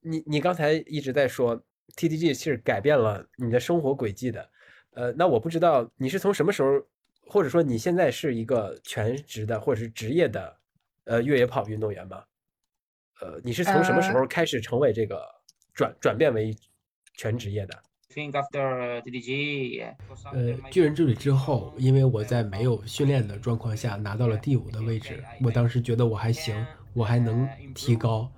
[0.00, 1.62] 你你刚才一直在说
[1.96, 4.50] TDG 是改变了你的生活轨迹的，
[4.94, 6.80] 呃，那我不知道你是从什么时候，
[7.26, 10.56] 或者说你现在是一个全职的或者是职业的
[11.04, 12.22] 呃越野跑运动员吗？
[13.20, 15.22] 呃，你是从什么时候开始成为这个
[15.74, 16.56] 转转变为
[17.14, 17.82] 全职业的
[18.14, 19.94] ？think after TDG，
[20.32, 28.32] 呃，巨人之旅之后，因为我在没有训练的状况下拿到了第五的位置，我当时觉得我还行，我还能提高，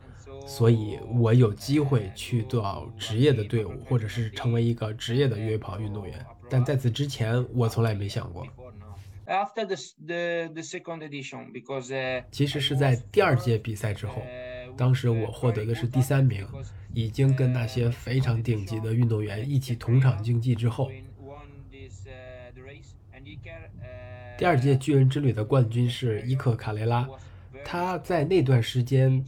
[0.47, 6.27] 所以我有机会去到职业的队伍，或者是成为一个职业的越野跑运动员。
[6.51, 8.45] 但在此之前，我从来没想过。
[9.33, 14.23] After the the the second edition, because 其实是在第二届比赛之后。
[14.77, 16.47] 当时我获得的是第三名，
[16.93, 20.91] 已经跟那些非常顶级的运动员一起同场竞技之后，
[24.37, 27.09] 第二届巨人之旅的冠军是伊克卡雷拉，
[27.65, 29.25] 他在那段时间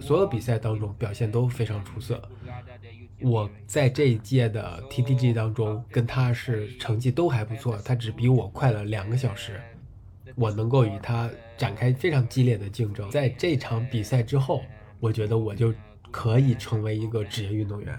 [0.00, 2.22] 所有比赛当中表现都非常出色。
[3.24, 9.60] 我在这一届的 TTG 当中跟他是成绩都还不错，他只比我快了两个小时，
[10.36, 13.10] 我能够与他展开非常激烈的竞争。
[13.10, 14.62] 在这场比赛之后。
[15.02, 15.74] 我觉得我就
[16.12, 17.98] 可以成为一个职业运动员。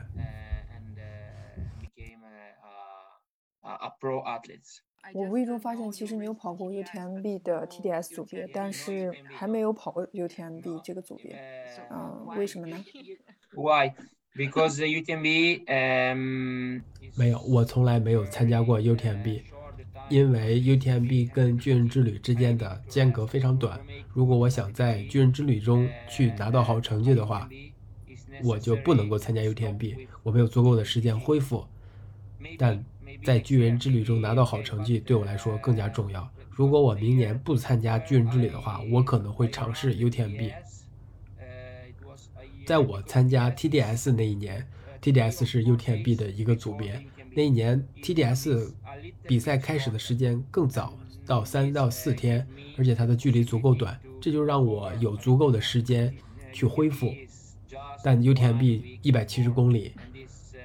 [5.14, 11.38] 我无意中发现，其实你有跑过 UTMB 的 TDS 组别，但是还没有跑过 UTMB 这个组别。
[11.92, 12.82] 嗯，为什么呢
[13.54, 13.92] ？Why?
[14.36, 16.82] Because UTMB, um,
[17.16, 19.42] 没有，我从来没有参加过 UTMB。
[20.10, 23.80] 因为 UTMB 跟巨人之旅之间的间隔非常短，
[24.12, 27.48] 如果我想在巨人之旅中去拿到好成绩的话，
[28.44, 31.66] 我就不能够参加 UTMB，我没有足够的时间恢复。
[32.58, 32.84] 但
[33.24, 36.28] 在巨人之旅中拿到好成绩对我来说更加重要。
[36.50, 40.52] 如果我明年不参加巨人之旅的话，我可能会尝试 UTMB。
[42.66, 44.66] 在我参加 TDS 那一年
[45.02, 47.04] ，TDS 是 UTMB 的一个组别，
[47.36, 48.72] 那一年 TDS。
[49.28, 52.48] 比赛开始的时间更早，到三到四天，
[52.78, 56.14] 而且它的距离足够短，这就让我有足够的时间
[56.54, 57.12] 去恢复。
[58.04, 59.94] 但 UTMB 一百七十公里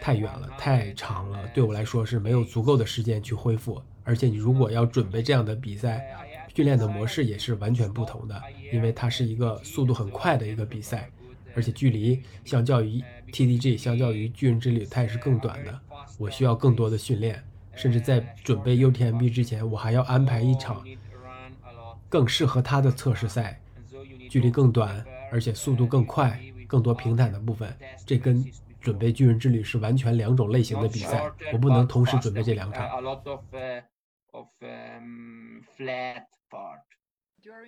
[0.00, 3.80] 太远了，太长了，对我来说是没有足够的时间去恢复。
[4.04, 6.06] 而且你如果要准备这样的比赛，
[6.54, 8.40] 训练的模式也是完全不同的，
[8.72, 11.10] 因为它是一个速度很快的一个比赛，
[11.58, 15.80] 而且距离相较于 TDG，相较于巨人之旅，它也是更短的。
[16.16, 17.42] 我需要更多的训练。
[17.74, 20.84] 甚至在准备 UTMB 之前，我还要安排一场
[22.08, 23.60] 更适合他的测试赛，
[24.30, 27.76] 距离更短，而且速度更快，更多平坦的部分。
[28.06, 28.44] 这跟
[28.80, 32.88] 准备巨人之旅是完全两种类型的比赛，我不能同时准备这两场。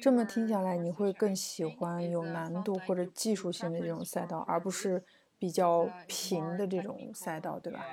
[0.00, 5.02] 这么听下来，你会更喜欢有难度或者技术性的这种赛道，而不是
[5.38, 7.84] 比较平的这种赛道，对吧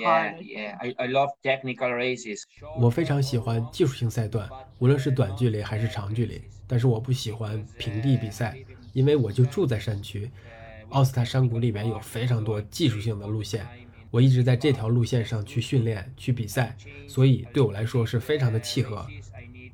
[0.00, 0.76] ？Yeah, yeah.
[0.78, 2.42] I, I love technical races.
[2.78, 6.42] 我非常喜欢技术性赛段，无论是短距离还是长距离。
[6.66, 8.56] 但是我不喜欢平地比赛，
[8.92, 10.30] 因为我就住在山区，
[10.90, 13.66] 奥斯塔山谷里面有非常多技术性的路线，
[14.10, 16.76] 我一直在这条路线上去训练、去比赛，
[17.08, 19.04] 所以对我来说是非常的契合。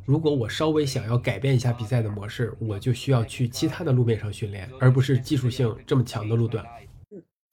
[0.06, 6.64] 如果我稍微想要改变一下比赛的模式，我就需要去其他的路面上训练，而不是技术性这么强的路段。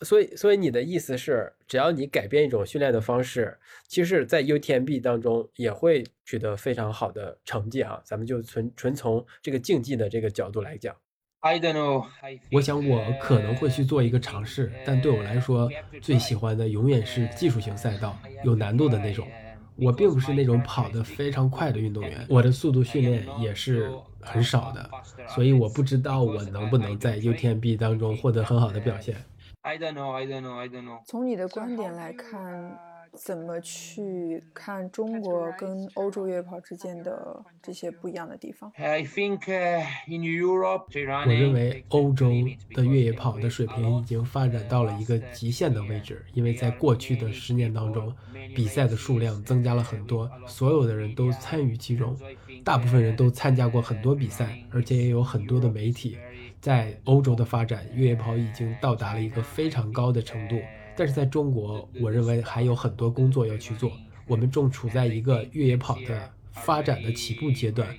[0.01, 7.99] 所以，所以你的意思是，只要你改变一种训练的方式，其实，在 UTMB 当中也会取得非常好的成绩啊。
[8.03, 10.95] 咱们就纯纯从这个竞技的这个角度来讲。
[11.39, 12.05] I don't know.
[12.51, 15.69] 我想我可能会去做一个尝试，但对我来说，
[16.01, 19.27] 最喜欢的永远是技术型赛道，有难度的那种。
[19.75, 24.89] 我并不是那种跑得非常快的运动员，我的速度训练也是很少的，
[25.27, 29.15] 所以我不知道我能不能在 UTMB 当中获得很好的表现。
[29.61, 30.11] I don't know.
[30.11, 30.57] I don't know.
[30.57, 30.99] I don't know.
[31.05, 32.77] 从你的观点来看，
[33.15, 40.85] 怎么去看中国跟欧洲越野跑之间的这些不一样的地方？I think uh, in Europe,
[41.25, 42.31] 我认为欧洲
[42.73, 48.13] 的越野跑的水平已经发展到了一个极限的位置，因为在过去的十年当中，
[48.55, 52.17] 比赛的数量增加了很多，所有的人都参与其中，
[52.63, 56.17] 大部分人都参加过很多比赛，而且也有很多的媒体。
[56.59, 60.55] 在欧洲的发展，越野跑已经到达了一个非常高的程度，
[60.95, 63.91] 但是在中国，我认为还有很多工作要去做。
[64.27, 67.93] 我们正处在一个越野跑的发展的起步阶段，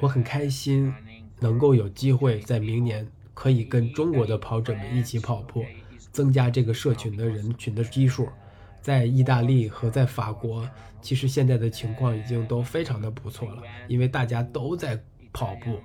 [0.00, 0.92] 我很开心
[1.38, 5.64] 能够有机会在明年可以跟中国的跑者们一起跑步，
[6.10, 8.28] 增加这个社群的人群的基数。
[8.80, 10.68] 在意大利和在法国，
[11.00, 15.00] 其实现在的情况已经都非常的不错了，因为大家都在
[15.32, 15.78] 跑步。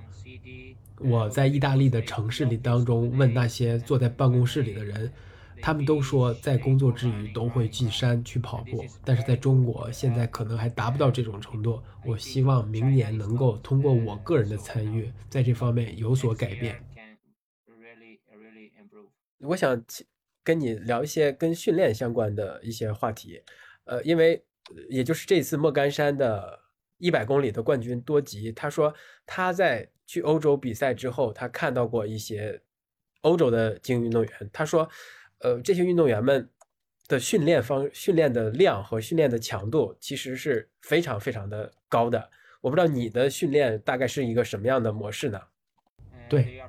[0.98, 5.12] 我在意大利的城市里当中问那些坐在办公室里的人，
[5.60, 11.82] 他们都说在工作之余都会进山去跑步，但是在中国现在可能还达不到这种程度。
[12.06, 16.82] 我希望明年能够通过我个人的参与，在这方面有所改变。
[19.40, 19.84] 我想
[20.42, 23.42] 跟你聊一些跟训练相关的一些话题，
[23.84, 24.44] 呃，因为
[24.88, 26.58] 也就是这次莫干山的
[26.96, 28.92] 一百公里的冠军多吉，他说
[29.26, 32.60] 他在去欧洲比赛之后，他看到过一些
[33.20, 34.88] 欧洲的精英运动员，他说，
[35.40, 36.48] 呃，这些运动员们
[37.06, 42.30] 的训练方训练的量和训练的强度其实是非常非常的高的。
[42.60, 45.40] 我不知道你的训练大概是一个什么样的模式呢？
[46.28, 46.60] 对，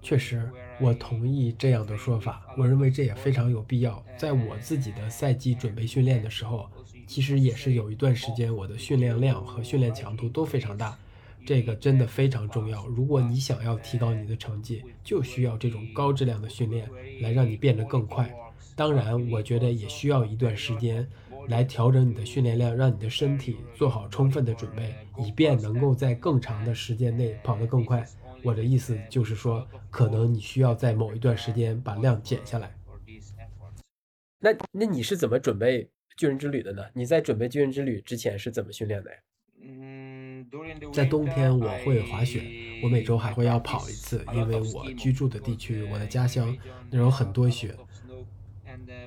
[0.00, 0.48] 确实，
[0.80, 2.54] 我同意这样的说法。
[2.56, 4.04] 我认为这也非常有必要。
[4.16, 6.70] 在我自己的赛季准备训练的时候，
[7.06, 10.96] 其实也是有一段时间，我的训练量和训练强度都非常大。
[11.46, 12.86] 这个真的非常重要。
[12.88, 16.88] 如果你想要提高你的成绩，就需要这种高质量的训练
[17.20, 18.32] 来让你变得更快。
[18.76, 21.08] 当然，我觉得也需要一段时间
[21.48, 28.06] 来调整你的训练量，让你的身体做好充分的准备，以便能够在更长的时间内跑得更快。
[28.44, 32.72] 我的意思就是说，可能你需要在某一段时间把量减下来。
[34.38, 36.84] 那那你是怎么准备巨人之旅的呢？
[36.94, 39.16] 你在准备巨人之旅之前是怎么训练的呀？
[40.92, 42.42] 在冬天我会滑雪，
[42.82, 46.56] 我每周还会要跑一次，因为我居住的地区，我的家乡
[46.90, 47.74] 那有很多雪。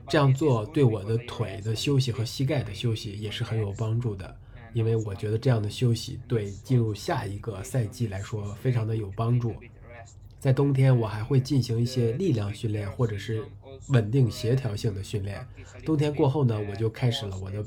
[0.07, 4.37] 这样做对我的腿的休息和膝盖的休息也是很有帮助的。
[4.73, 9.53] 因为我觉得这样的休息对进入下一个赛季来说非常的有帮助。
[10.39, 13.43] 在冬天，我还会进行一些力量训练或者是
[13.89, 15.45] 稳定协调性的训练。
[15.85, 17.63] 冬天过后呢，我就开始了我的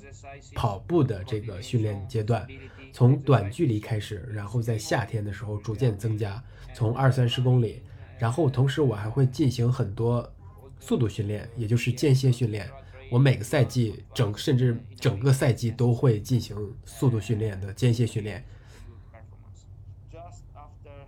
[0.55, 2.47] 跑步的这个训练阶段，
[2.95, 6.41] 从短距离开始，然后在夏天的时候逐渐增加，
[6.73, 7.83] 从二三十公里，
[8.21, 10.33] 然后同时我还会进行很多
[10.79, 12.71] 速度训练，也就是间歇训练。
[13.11, 18.45] 我每个赛季整甚至整个赛季都会进行速度训练的间歇训练。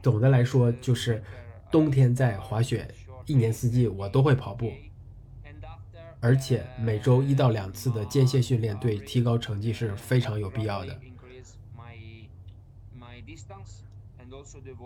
[0.03, 1.23] 总的来说，就是
[1.71, 2.93] 冬天在滑雪，
[3.27, 4.73] 一年四季我都会跑步，
[6.19, 11.01] 而且每周一到两次的间歇训练对提高成绩是非常有必要的。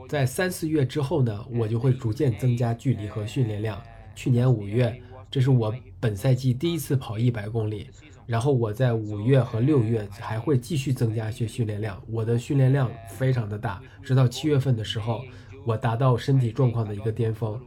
[0.08, 3.80] 在三四月之后呢，我就会逐渐增加距离和训练量。
[4.14, 7.88] 去年五月，这是我本赛季第一次跑一百公里，
[8.26, 12.02] 然后我在五月和六月还会继续增加一些训练量。
[12.08, 15.22] 我的训练量非常的大，直到七月份的时候，
[15.64, 17.58] 我达到身体状况的一个巅峰。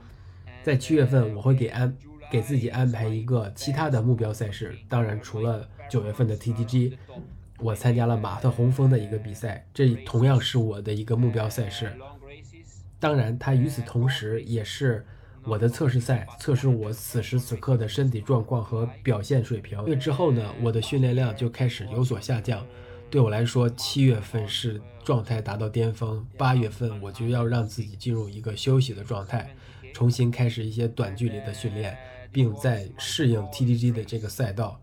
[0.61, 1.97] 在七月份，我会给安
[2.31, 6.93] 给自己安排一个其他的目标赛事，当然除了九月份的 TTG，
[7.64, 11.89] 我参加了马特洪峰的一个比赛，这同样是我的一个目标赛事。
[12.99, 15.05] 当然，它与此同时也是
[15.45, 19.82] 我的测试赛，测试我此时此刻的身体状况和表现水平。
[19.86, 22.66] 这之后呢，我的训练量就开始有所下降。
[23.09, 29.55] 对我来说，七月份是状态达到巅峰，八月份我就要让自己进入一个休息的状态，
[29.93, 31.97] 重新开始一些短距离的训练，
[32.30, 34.82] 并在适应 TDG 的这个赛道。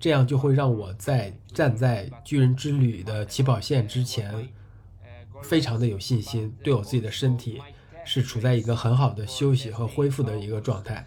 [0.00, 4.48] 这样就会让我在站在巨人之旅的起跑线之前，
[5.42, 7.60] 非常的有信心，对我自己的身体
[8.04, 11.06] 是处在一个很好的休息和恢复的一个状态。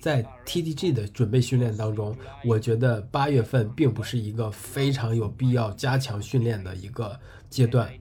[0.00, 7.92] 在 TDG 的准备训练当中，我觉得八月份并不是一个非常有必要加强训练的一个阶段，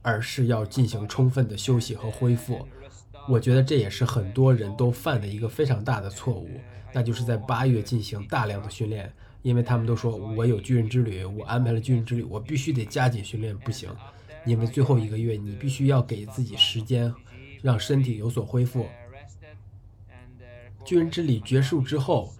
[0.00, 2.66] 而是要进行充分的休息和恢复。
[3.28, 6.48] 我觉得这也是很多人都犯的一个非常大的错误，
[6.92, 9.12] 那就是在八月进行大量的训练，
[9.42, 13.88] 因为他们都说我有巨人之旅，我安排了巨人之旅，我必须得加紧训练，不行，
[14.44, 17.14] 因为最后一个月你必须要给自己时间，
[17.62, 18.86] 让身体有所恢复。
[20.84, 22.34] 巨人之旅结束之后，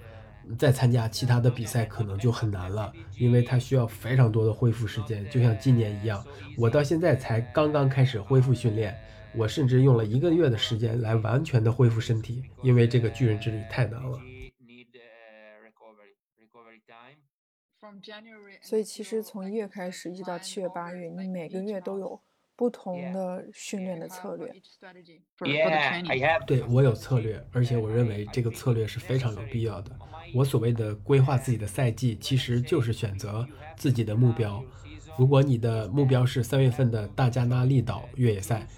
[0.58, 5.24] 再参加其他的比赛可能就很难了，因为它需要非常多的恢复时间。
[5.30, 6.22] 就像今年一样，
[6.58, 8.98] 我到现在才刚刚开始恢复训练，
[9.36, 14.20] 我甚至用了一个月的时间来完全的恢复身体，因为这个巨人之旅太难了。
[18.60, 22.20] 所以其实从一月开始一直到七月八月，你每个月都有。
[22.54, 24.52] 不同的训练的策略。
[26.46, 29.90] 对我有策略，而且我认为这个策略是非常有必要的。
[30.32, 33.44] 我所谓的规划自己的赛季，其实就是选择
[33.76, 34.62] 自己的目标。
[35.18, 38.68] 如果你的目标是三月份的大加那利岛越野赛，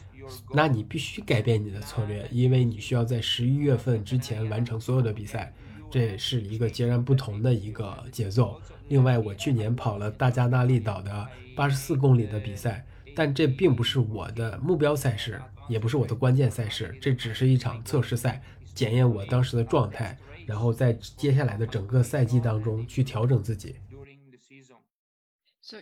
[0.52, 5.52] 那你必须改变你的策略，因为你需要在十一月份之前完成所有的比赛，
[5.90, 8.60] 这是一个截然不同的一个节奏。
[8.88, 12.84] 另外，我去年跑了大加那利岛的八十四公里的比赛。
[13.16, 18.42] 但这并不是我的目标赛事，也不是我的关键赛事，这只是一场测试赛，
[18.74, 23.76] 检验我当时的状态，然后在接下来的整个赛季当中去调整自己。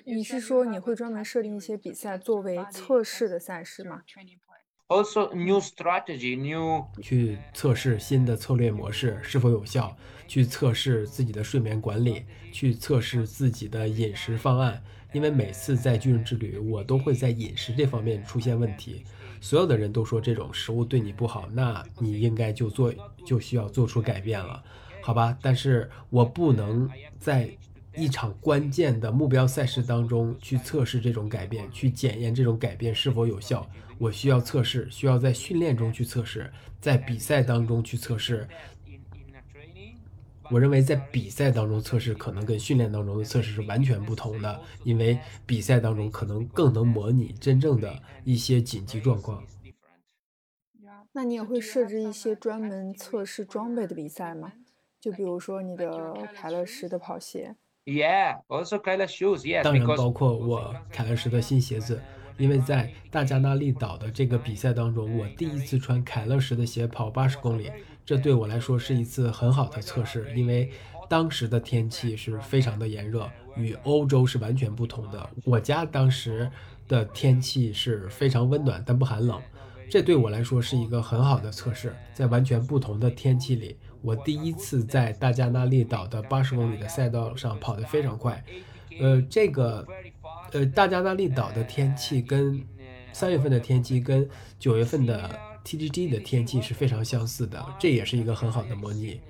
[0.05, 4.03] 你是说你会专门设定一些比赛作为测试的赛事吗
[4.88, 9.97] ？Also new strategy, new 去测试新的策略模式是否有效，
[10.28, 14.82] 去测试自己的睡眠管理，去测试自己的饮食方案。
[15.12, 19.05] 因为每次在巨人之旅，我都会在饮食这方面出现问题。
[19.40, 22.93] 所有的人都说这种食物对你不好，那你应该就做，
[23.26, 24.62] 就需要做出改变了，
[25.03, 25.36] 好吧？
[25.43, 26.88] 但是我不能
[27.18, 27.51] 在
[27.95, 33.68] 一场关键的目标赛事当中去测试这种改变，去检验这种改变是否有效。
[33.99, 38.49] 我需要测试，需要在训练中去测试，在比赛当中去测试。
[40.51, 49.45] 我认为在比赛当中测试可能跟训练当中的测试是完全不同的，因为比赛当中可能更能模拟真正的一些紧急状况。
[51.12, 54.55] 那你也会设置一些专门测试装备的比赛吗？
[54.99, 57.57] 就比如说你的凯乐石的跑鞋。
[57.85, 59.41] Yeah, also Kyler shoes.
[59.41, 59.62] Yeah.
[59.64, 62.01] 当然包括我凯乐石的新鞋子，
[62.39, 67.70] 因为在大加那利岛的这个比赛当中，我第一次穿凯乐石的鞋跑八十公里。
[68.05, 70.70] 这对我来说是一次很好的测试，因为
[71.09, 75.30] 当时的天气是非常的炎热，与欧洲是完全不同的。
[75.45, 76.51] 我家当时
[76.87, 79.41] 的天气是非常温暖，但不寒冷。
[79.91, 88.44] 这对我来说是一个很好的测试，在完全不同的天气里，我第一次在大加那利岛的八十公里的赛道上跑得非常快。
[89.00, 89.86] 呃，这个，
[90.53, 92.62] 呃，大加那利岛的天气跟
[93.12, 94.28] 三月份的天气跟
[94.59, 95.38] 九月份的。
[95.64, 99.20] TGG 的天气是非常相似的，这也是一个很好的模拟。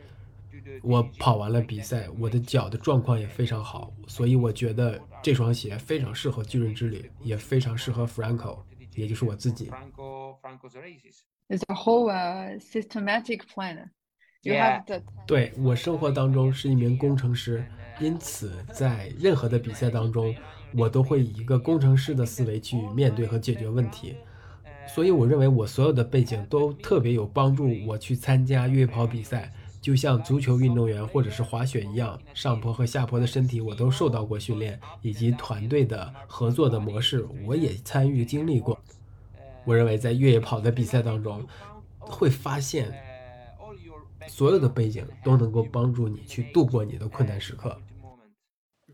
[0.83, 8.61] 我跑完了比赛，我的脚的状况也非常好，所以我觉得这双鞋非常适合巨人之旅，也非常适合 Franco，
[8.95, 9.71] 也就是我自己。
[11.51, 12.11] It's a whole
[12.61, 13.91] systematic plan.
[15.27, 17.65] 对我生活当中是一名工程师，
[18.01, 20.35] 因此在任何的比赛当中，
[20.77, 24.17] 我都会以一个工程师的思维去面对和解决问题。
[24.87, 38.77] 所以我认为我所有的背景都特别有帮助，我去参加越野跑比赛，就像足球运动员或者是滑雪一样，上坡和下坡的身体我都受到过训练，以及团队的合作的模式我也参与经历过。
[39.65, 41.47] 我认为在越野跑的比赛当中，
[42.01, 42.93] 会发现
[44.29, 47.81] 所有的背景都能够帮助你去度过你的困难时刻。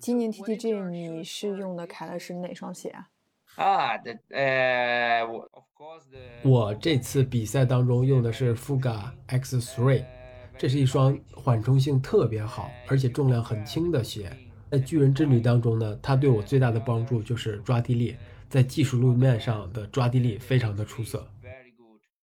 [0.00, 3.08] 今年 TTG 你是用的凯乐石哪双鞋啊？
[3.56, 3.90] 啊，
[4.30, 5.50] 呃，我
[6.44, 10.04] 我这次比赛当中用的是 Fuga X3，
[10.56, 14.30] 这是一双缓冲性特别好，而且重量很轻的鞋。
[14.70, 18.16] 在巨人之旅当中呢，它对我最大的帮助就是抓地力，
[18.48, 21.26] 在技术路面上的抓地力非常的出色。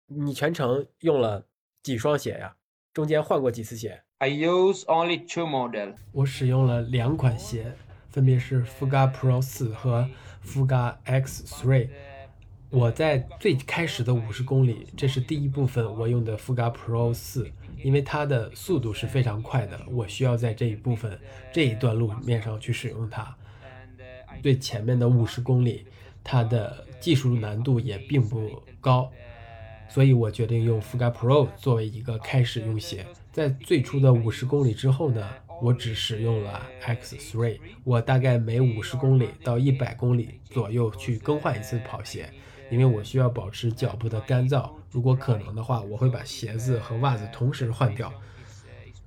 [0.06, 1.46] 你全程用了
[1.82, 2.54] 几双鞋呀？
[2.92, 5.94] 中间换过几次鞋？I use only two model。
[6.12, 7.72] 我使用了两款鞋，
[8.10, 10.06] 分别是 Fuga Pro 四和
[10.44, 11.88] Fuga X Three。
[12.68, 17.50] 我在最开始的五十公里，这是第一部分我用的 Fuga Pro 四，
[17.82, 21.18] 因为它的速度是非常快的，我需要在这一部分
[21.50, 23.34] 这一段路面上去使用它。
[24.42, 25.86] 最前面的五十公里，
[26.22, 29.10] 它的技术难度也并不高，
[29.92, 33.04] 所以我决定用 Fuga Pro 作为一个开始用鞋。
[33.30, 35.28] 在最初的五十公里之后呢，
[35.60, 42.30] 我只使用了 X Three，我大概每五十公里到一百公里左右去更换一次跑鞋。
[42.70, 48.10] 因为我需要保持脚部的干燥，如果可能的话，我会把鞋子和袜子同时换掉。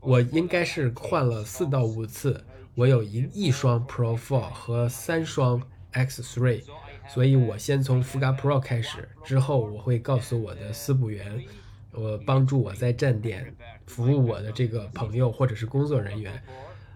[0.02, 5.60] 我应该是换了四到五次，我有一一双 Pro Four 和三双
[5.94, 6.62] X Three，
[7.08, 11.44] 所以我先从 Fuga Pro 开始，之后我会告诉我的私补员，
[11.92, 16.42] 我帮助我在站点服务我的这个朋友或者是工作人员，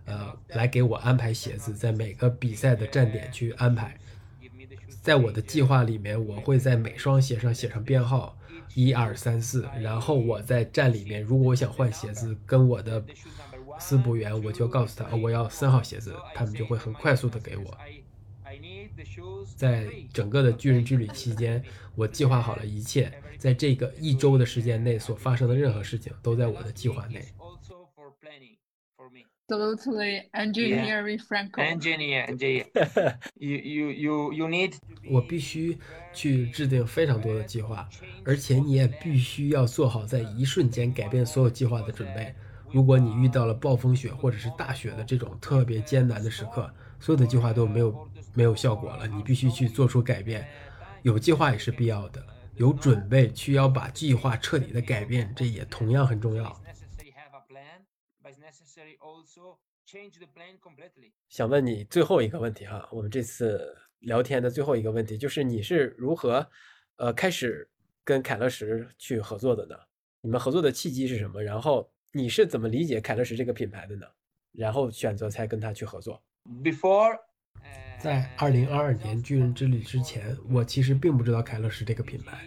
[0.05, 3.97] 呃，来给我安排鞋子，在每个比赛的站点去安排。
[5.01, 8.37] 在我的计划里面，我会在每双鞋上写上编号，
[8.75, 9.65] 一二三四。
[9.79, 13.01] 然后我在站里面，如果我想换鞋子，跟我的
[13.79, 17.77] 私补员，我就告诉他，我要三号鞋子，他们就会很快速的给我。
[19.55, 21.63] 在整个的巨人之旅期间，
[21.95, 27.23] 我计划好了一切，在这个一周的时间内所发生的任何事情，都在我的计划内。
[29.47, 31.59] Totally engineering Franco.
[31.59, 32.65] Engineer, engineer.
[33.35, 34.75] You, you, you, you need.
[35.09, 35.79] 我必须
[36.13, 37.89] 去制定非常多的计划，
[38.23, 42.31] 而且你也必须要做好在一瞬间改变所有计划的准备。
[42.71, 49.07] 如果你遇到了暴风雪或者是大雪的这种特别艰难的时刻，所有的计划都没有没有效果了。
[49.07, 50.47] 你必须去做出改变。
[51.03, 52.25] 有计划也是必要的，
[52.55, 56.61] 有准备去要把计划彻底的改变，这也同样很重要。
[61.27, 66.47] 想问你最后一个问题哈，我们这次聊天的最后一个问题就是你是如何
[66.97, 67.69] 呃开始
[68.03, 69.75] 跟凯乐石去合作的呢？
[70.21, 71.41] 你们合作的契机是什么？
[71.41, 74.05] 然后你是怎么理解凯乐石这个品牌的呢？
[74.51, 76.21] 然后选择才跟他去合作。
[76.63, 77.17] Before，
[77.99, 82.37] 在二零二二年巨人之旅之前，我其实并不知道凯乐石这个品牌。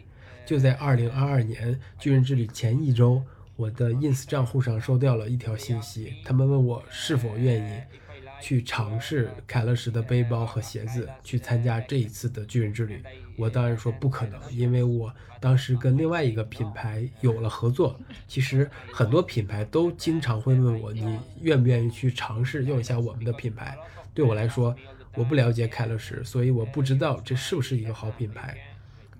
[0.45, 3.23] 就在二零二二年巨人之旅前一周。
[3.55, 7.81] 我的 ins 账户上收到了一条信息，他们问我是否愿意
[8.41, 13.01] 去尝试凯乐石的背包和鞋子，去参加这一次的巨人之旅。
[13.37, 18.01] 我当然说不可能，因为我当时跟另外一个品牌有了合作。
[18.27, 23.77] 其实很多品牌都经常会问我，你愿不愿意去尝试用一下我们的品牌？
[24.15, 24.75] 对我来说，
[25.15, 28.57] 我不了解凯乐石，所以我不知道这是不是一个好品牌。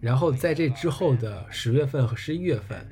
[0.01, 2.87] 然后在这之后的十月份和十一月份。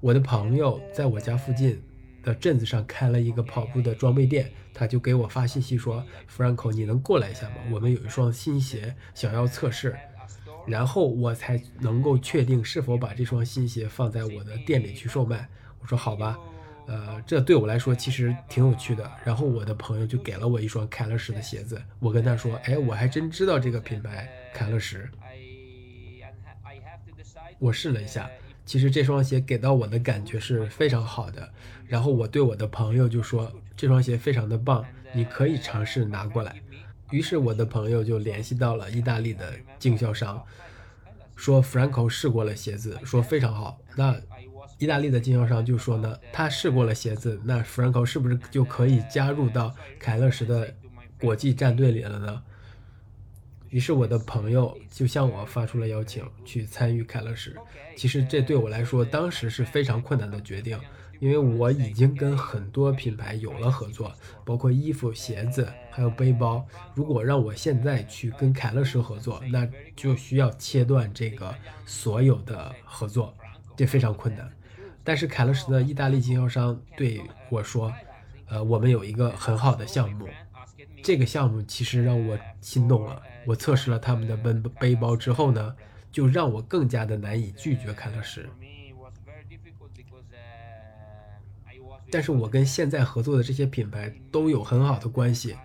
[0.00, 1.82] 我的朋友在我家附近
[2.22, 7.56] 的镇子上开了一个跑步的装备店，他就给我发信息说：“Franco，你能过来一下吗？
[7.72, 9.96] 我们有一双新鞋想要测试。”
[10.68, 15.48] 然后我才能够确定是否把这双新鞋放在我的店里去售卖。
[15.80, 16.38] 我说：“好吧，
[16.88, 21.80] 呃，这对我来说其实挺有趣的。”然后我的朋友就给了我一双凯乐石的鞋子。
[22.00, 25.08] 我跟他说：“哎，我还真知道这个品牌凯乐石。”
[27.60, 28.28] 我试了一下。
[28.64, 31.50] 其实这双鞋给到我的感觉是非常好的，
[31.86, 34.84] 然后我对我的朋友就说这双鞋非常的棒，
[35.14, 36.54] 你可以尝试拿过来。
[37.10, 40.44] 于是我的朋友就联系到了意大利的经销商，
[41.34, 43.80] 说 Franco 试过了鞋子，说非常好。
[43.96, 44.14] 那
[44.78, 50.72] 意大利的经销商就说呢，他试过了鞋子，那 Franco 是不是就可以加入到凯乐石的
[51.20, 52.42] 国际战队里了呢？
[53.70, 57.54] 于是我的朋友就向我发出了邀请，去参与凯乐石。
[57.96, 60.78] 其实这对我来说当时是非常困难的决定，
[61.18, 64.10] 因为我已经跟很多品牌有了合作，
[64.44, 66.64] 包括衣服、鞋子，还有背包。
[66.94, 71.54] 如果让我现在去跟凯乐石合作，那就需要切断这个
[71.84, 73.34] 所有的合作，
[73.76, 74.50] 这非常困难。
[75.08, 77.90] 但是凯乐石的意大利经销商对我说
[78.46, 80.28] ：“呃，我们有一个很好的项目，
[81.02, 85.74] 这个项目其实让我心动了。”我测试了他们的背背包之后呢，
[86.12, 88.50] 就让我更加的难以拒绝凯乐石。
[92.10, 95.56] 但是我跟现在合作的这些品牌都有很好的关系，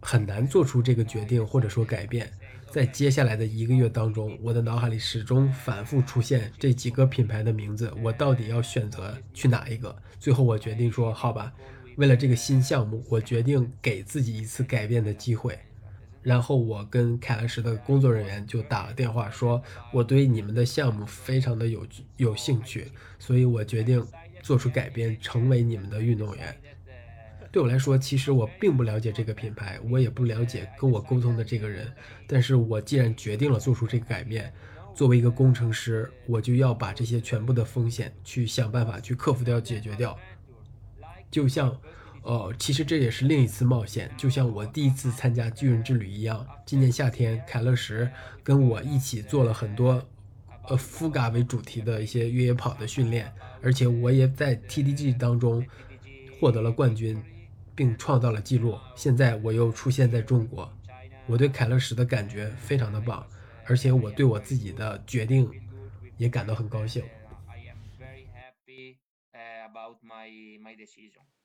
[0.00, 2.32] 很难做出这个决定或者说改变。
[2.70, 9.94] 在接下来的一个月当中，我的脑海里始终反复出现这几个品牌的名字，我到底要选择去哪一个？
[10.18, 11.52] 最后我决定说，好吧，
[11.96, 15.58] 为了这个新项目，我决定给自己一次改变的机会。
[16.20, 19.62] 然后我跟凯乐石的工作人员就打了电话，说
[19.92, 24.04] 我对你们的项目非常的有有兴趣，所以我决定
[24.42, 26.54] 做出改变，成为你们的运动员。
[27.58, 31.92] 对我来说，其实我并不了解这个品牌，我也不了解跟我沟通的这个人。
[32.24, 34.52] 但是我既然决定了做出这个改变，
[34.94, 40.16] 作为一个工程师，我就要把这些全部的风险去想办法去克服掉、解决掉。
[41.32, 41.76] 就像，
[42.22, 46.46] 呃，其实这也是另一次冒险，就像我第一次参加巨人之旅一样。
[46.64, 48.08] 今年夏天，凯乐石
[48.44, 50.00] 跟我一起做了很多，
[50.68, 55.66] 呃，，Fuga 为主题的一些越野跑的训练，而且我也在 TDG 当中
[56.38, 57.20] 获得了冠军。
[57.78, 58.76] 并创造了记录。
[58.96, 60.68] 现在我又出现在中国，
[61.28, 63.24] 我对凯乐石的感觉非常的棒，
[63.66, 65.48] 而且我对我自己的决定
[66.16, 67.04] 也感到很高兴。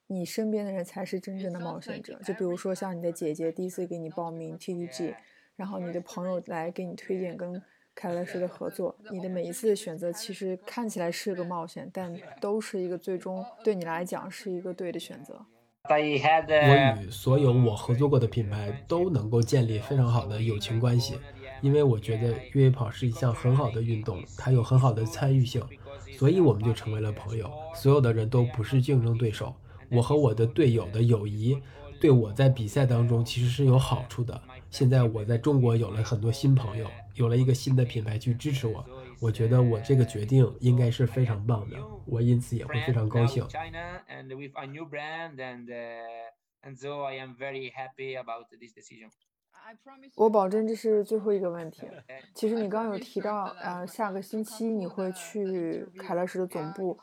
[0.08, 5.14] 你身边的人才是真正的冒险者，就比如说像你的姐姐第一次给你报名 TDG，
[5.56, 7.62] 然后你的朋友来给你推荐跟
[7.94, 12.12] 凯乐石的合作，你的每一次选择其实看起来是个冒险，但
[12.42, 15.46] 都是一个最终对你来讲是一个对的选择。
[15.90, 21.16] 我与所有我合作过的品牌都能够建立非常好的友情关系，
[21.60, 25.62] 因为我觉得越野跑是一项很好的运动，它有很好的参与性，
[26.18, 27.52] 所以我们就成为了朋友。
[27.76, 29.54] 所有的人都不是竞争对手，
[29.92, 31.58] 我和我的队友的友谊
[32.00, 34.42] 对我在比赛当中其实是有好处的。
[34.72, 38.86] 现在我在中国有了很多新朋友，有了一个新的品牌去支持我。
[39.24, 43.42] 我觉得我这个决定应该是非常棒的，我因此也会非常高兴。
[50.16, 51.88] 我保证这是最后一个问题。
[52.36, 57.00] 其实你刚刚有提到， 呃，下个星期你会去凯乐石的总部，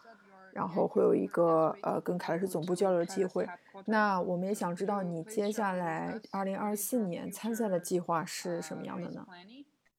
[0.52, 3.48] 然后会有一个呃跟凯乐石总部交流的机会。
[3.86, 9.26] 那我们也想知道你接下来二零二四年参赛的计划是什么样的呢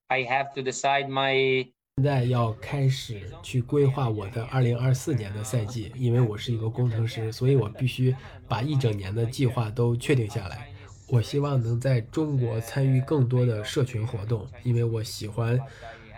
[0.08, 8.16] ？I have to decide my 现在要开始去规划我的二零二四年的赛季，因为我是一个工程师，所以我必须
[8.48, 10.70] 把一整年的计划都确定下来。
[11.10, 15.60] 我希望能在中国参与更多的社群活动，因为我喜欢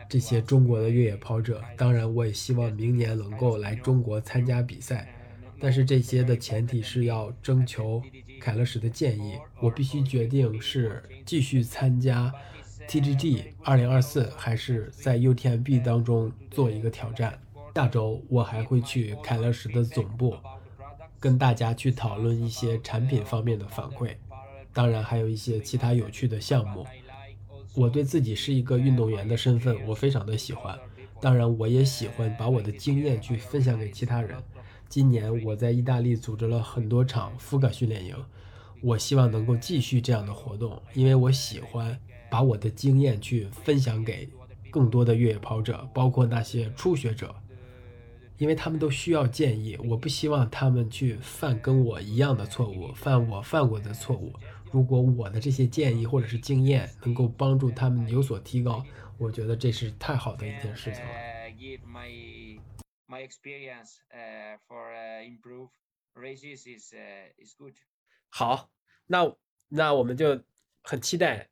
[0.07, 1.59] 这些中国的越野跑者。
[1.75, 5.11] 当然，我也希望明年能够来中国参加比赛，
[5.59, 7.99] 但是这些的前提是要征求
[8.39, 9.39] 凯乐石的建议。
[9.59, 12.31] 我必须决定是继续参加。
[12.87, 17.39] TGG 二零二四还是在 UTMB 当中做一个挑战。
[17.75, 20.35] 下周我还会去凯乐石的总部，
[21.19, 24.15] 跟大家去讨论一些产品方面的反馈，
[24.71, 26.85] 当然还有一些其他有趣的项目。
[27.73, 30.77] 我对自己是一个运动员的身份，我非常的喜欢。
[31.19, 34.37] 当然，我也喜欢把我的经验去分享给其他人。
[34.87, 38.15] 今年我在意大利组织了很多场 FUGA 训练营，
[38.81, 41.99] 我希望能够继续这样的活动，因为我喜欢。
[42.33, 44.27] 把我的经验去分享给
[44.71, 47.35] 更多的越野跑者，包括那些初学者，
[48.39, 49.77] 因为他们都需要建议。
[49.87, 54.33] 我不希望他们去犯跟我一样的错误，犯我犯过的错误。
[54.71, 58.83] 如果我的这些建议或者是经验能够帮助他们有所提高，
[59.19, 61.11] 我觉得这是太好的一件事情了。
[68.29, 68.71] 好，
[69.05, 69.35] 那
[69.69, 70.41] 那我们就
[70.81, 71.47] 很期待。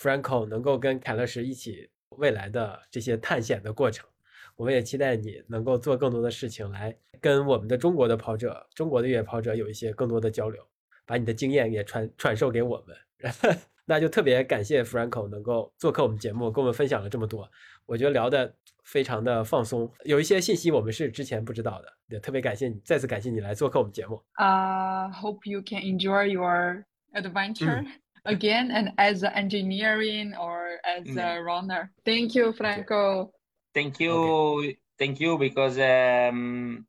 [0.00, 4.08] Franco 能够跟凯乐石一起未来的这些探险的过程，
[4.56, 10.66] 我们也期待你能够做更多的事情，来跟我们的中国的跑者、中国的越野跑者有一些更多的交流，
[11.04, 12.96] 把你的经验也传传授给我们。
[13.84, 17.50] 那就特别感谢 Franco 能够做客我们节目，跟我们分享了这么多，
[17.84, 24.22] 我觉得聊的非常的放松，有一些信息我们是之前不知道的，也特别感谢你，再次感谢你来做客我们节目。
[24.32, 27.84] 啊，Hope you can enjoy your adventure.
[28.24, 31.44] Again and as an engineering or as a mm.
[31.44, 31.90] runner.
[32.04, 33.32] Thank you, Franco.
[33.74, 34.78] Thank you, okay.
[34.98, 36.86] thank you, because um,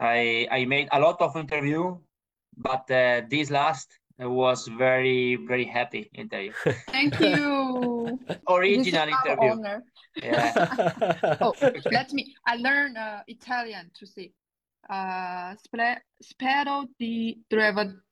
[0.00, 1.96] I I made a lot of interview,
[2.56, 6.52] but uh, this last was very very happy interview.
[6.88, 8.18] Thank you.
[8.48, 9.50] Original interview.
[9.50, 9.82] Honor.
[10.16, 11.36] Yeah.
[11.40, 11.54] oh,
[11.90, 12.34] let me.
[12.46, 14.32] I learned uh, Italian to say.
[14.88, 15.56] Uh,
[16.20, 18.04] spero di trovare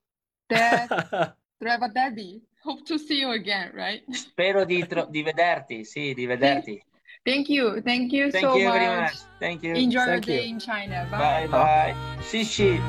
[1.92, 2.42] daddy.
[2.64, 4.02] Hope to see you again, right?
[4.14, 6.80] Spero di, tro di vederti, sì, di vederti.
[7.24, 8.78] Thank you, thank you thank so you much.
[8.78, 9.16] Very much.
[9.38, 9.74] Thank you.
[9.74, 10.42] Enjoy thank your you.
[10.42, 11.06] day in China.
[11.10, 11.46] Bye.
[11.46, 11.94] Bye bye.
[12.22, 12.80] Xi xi.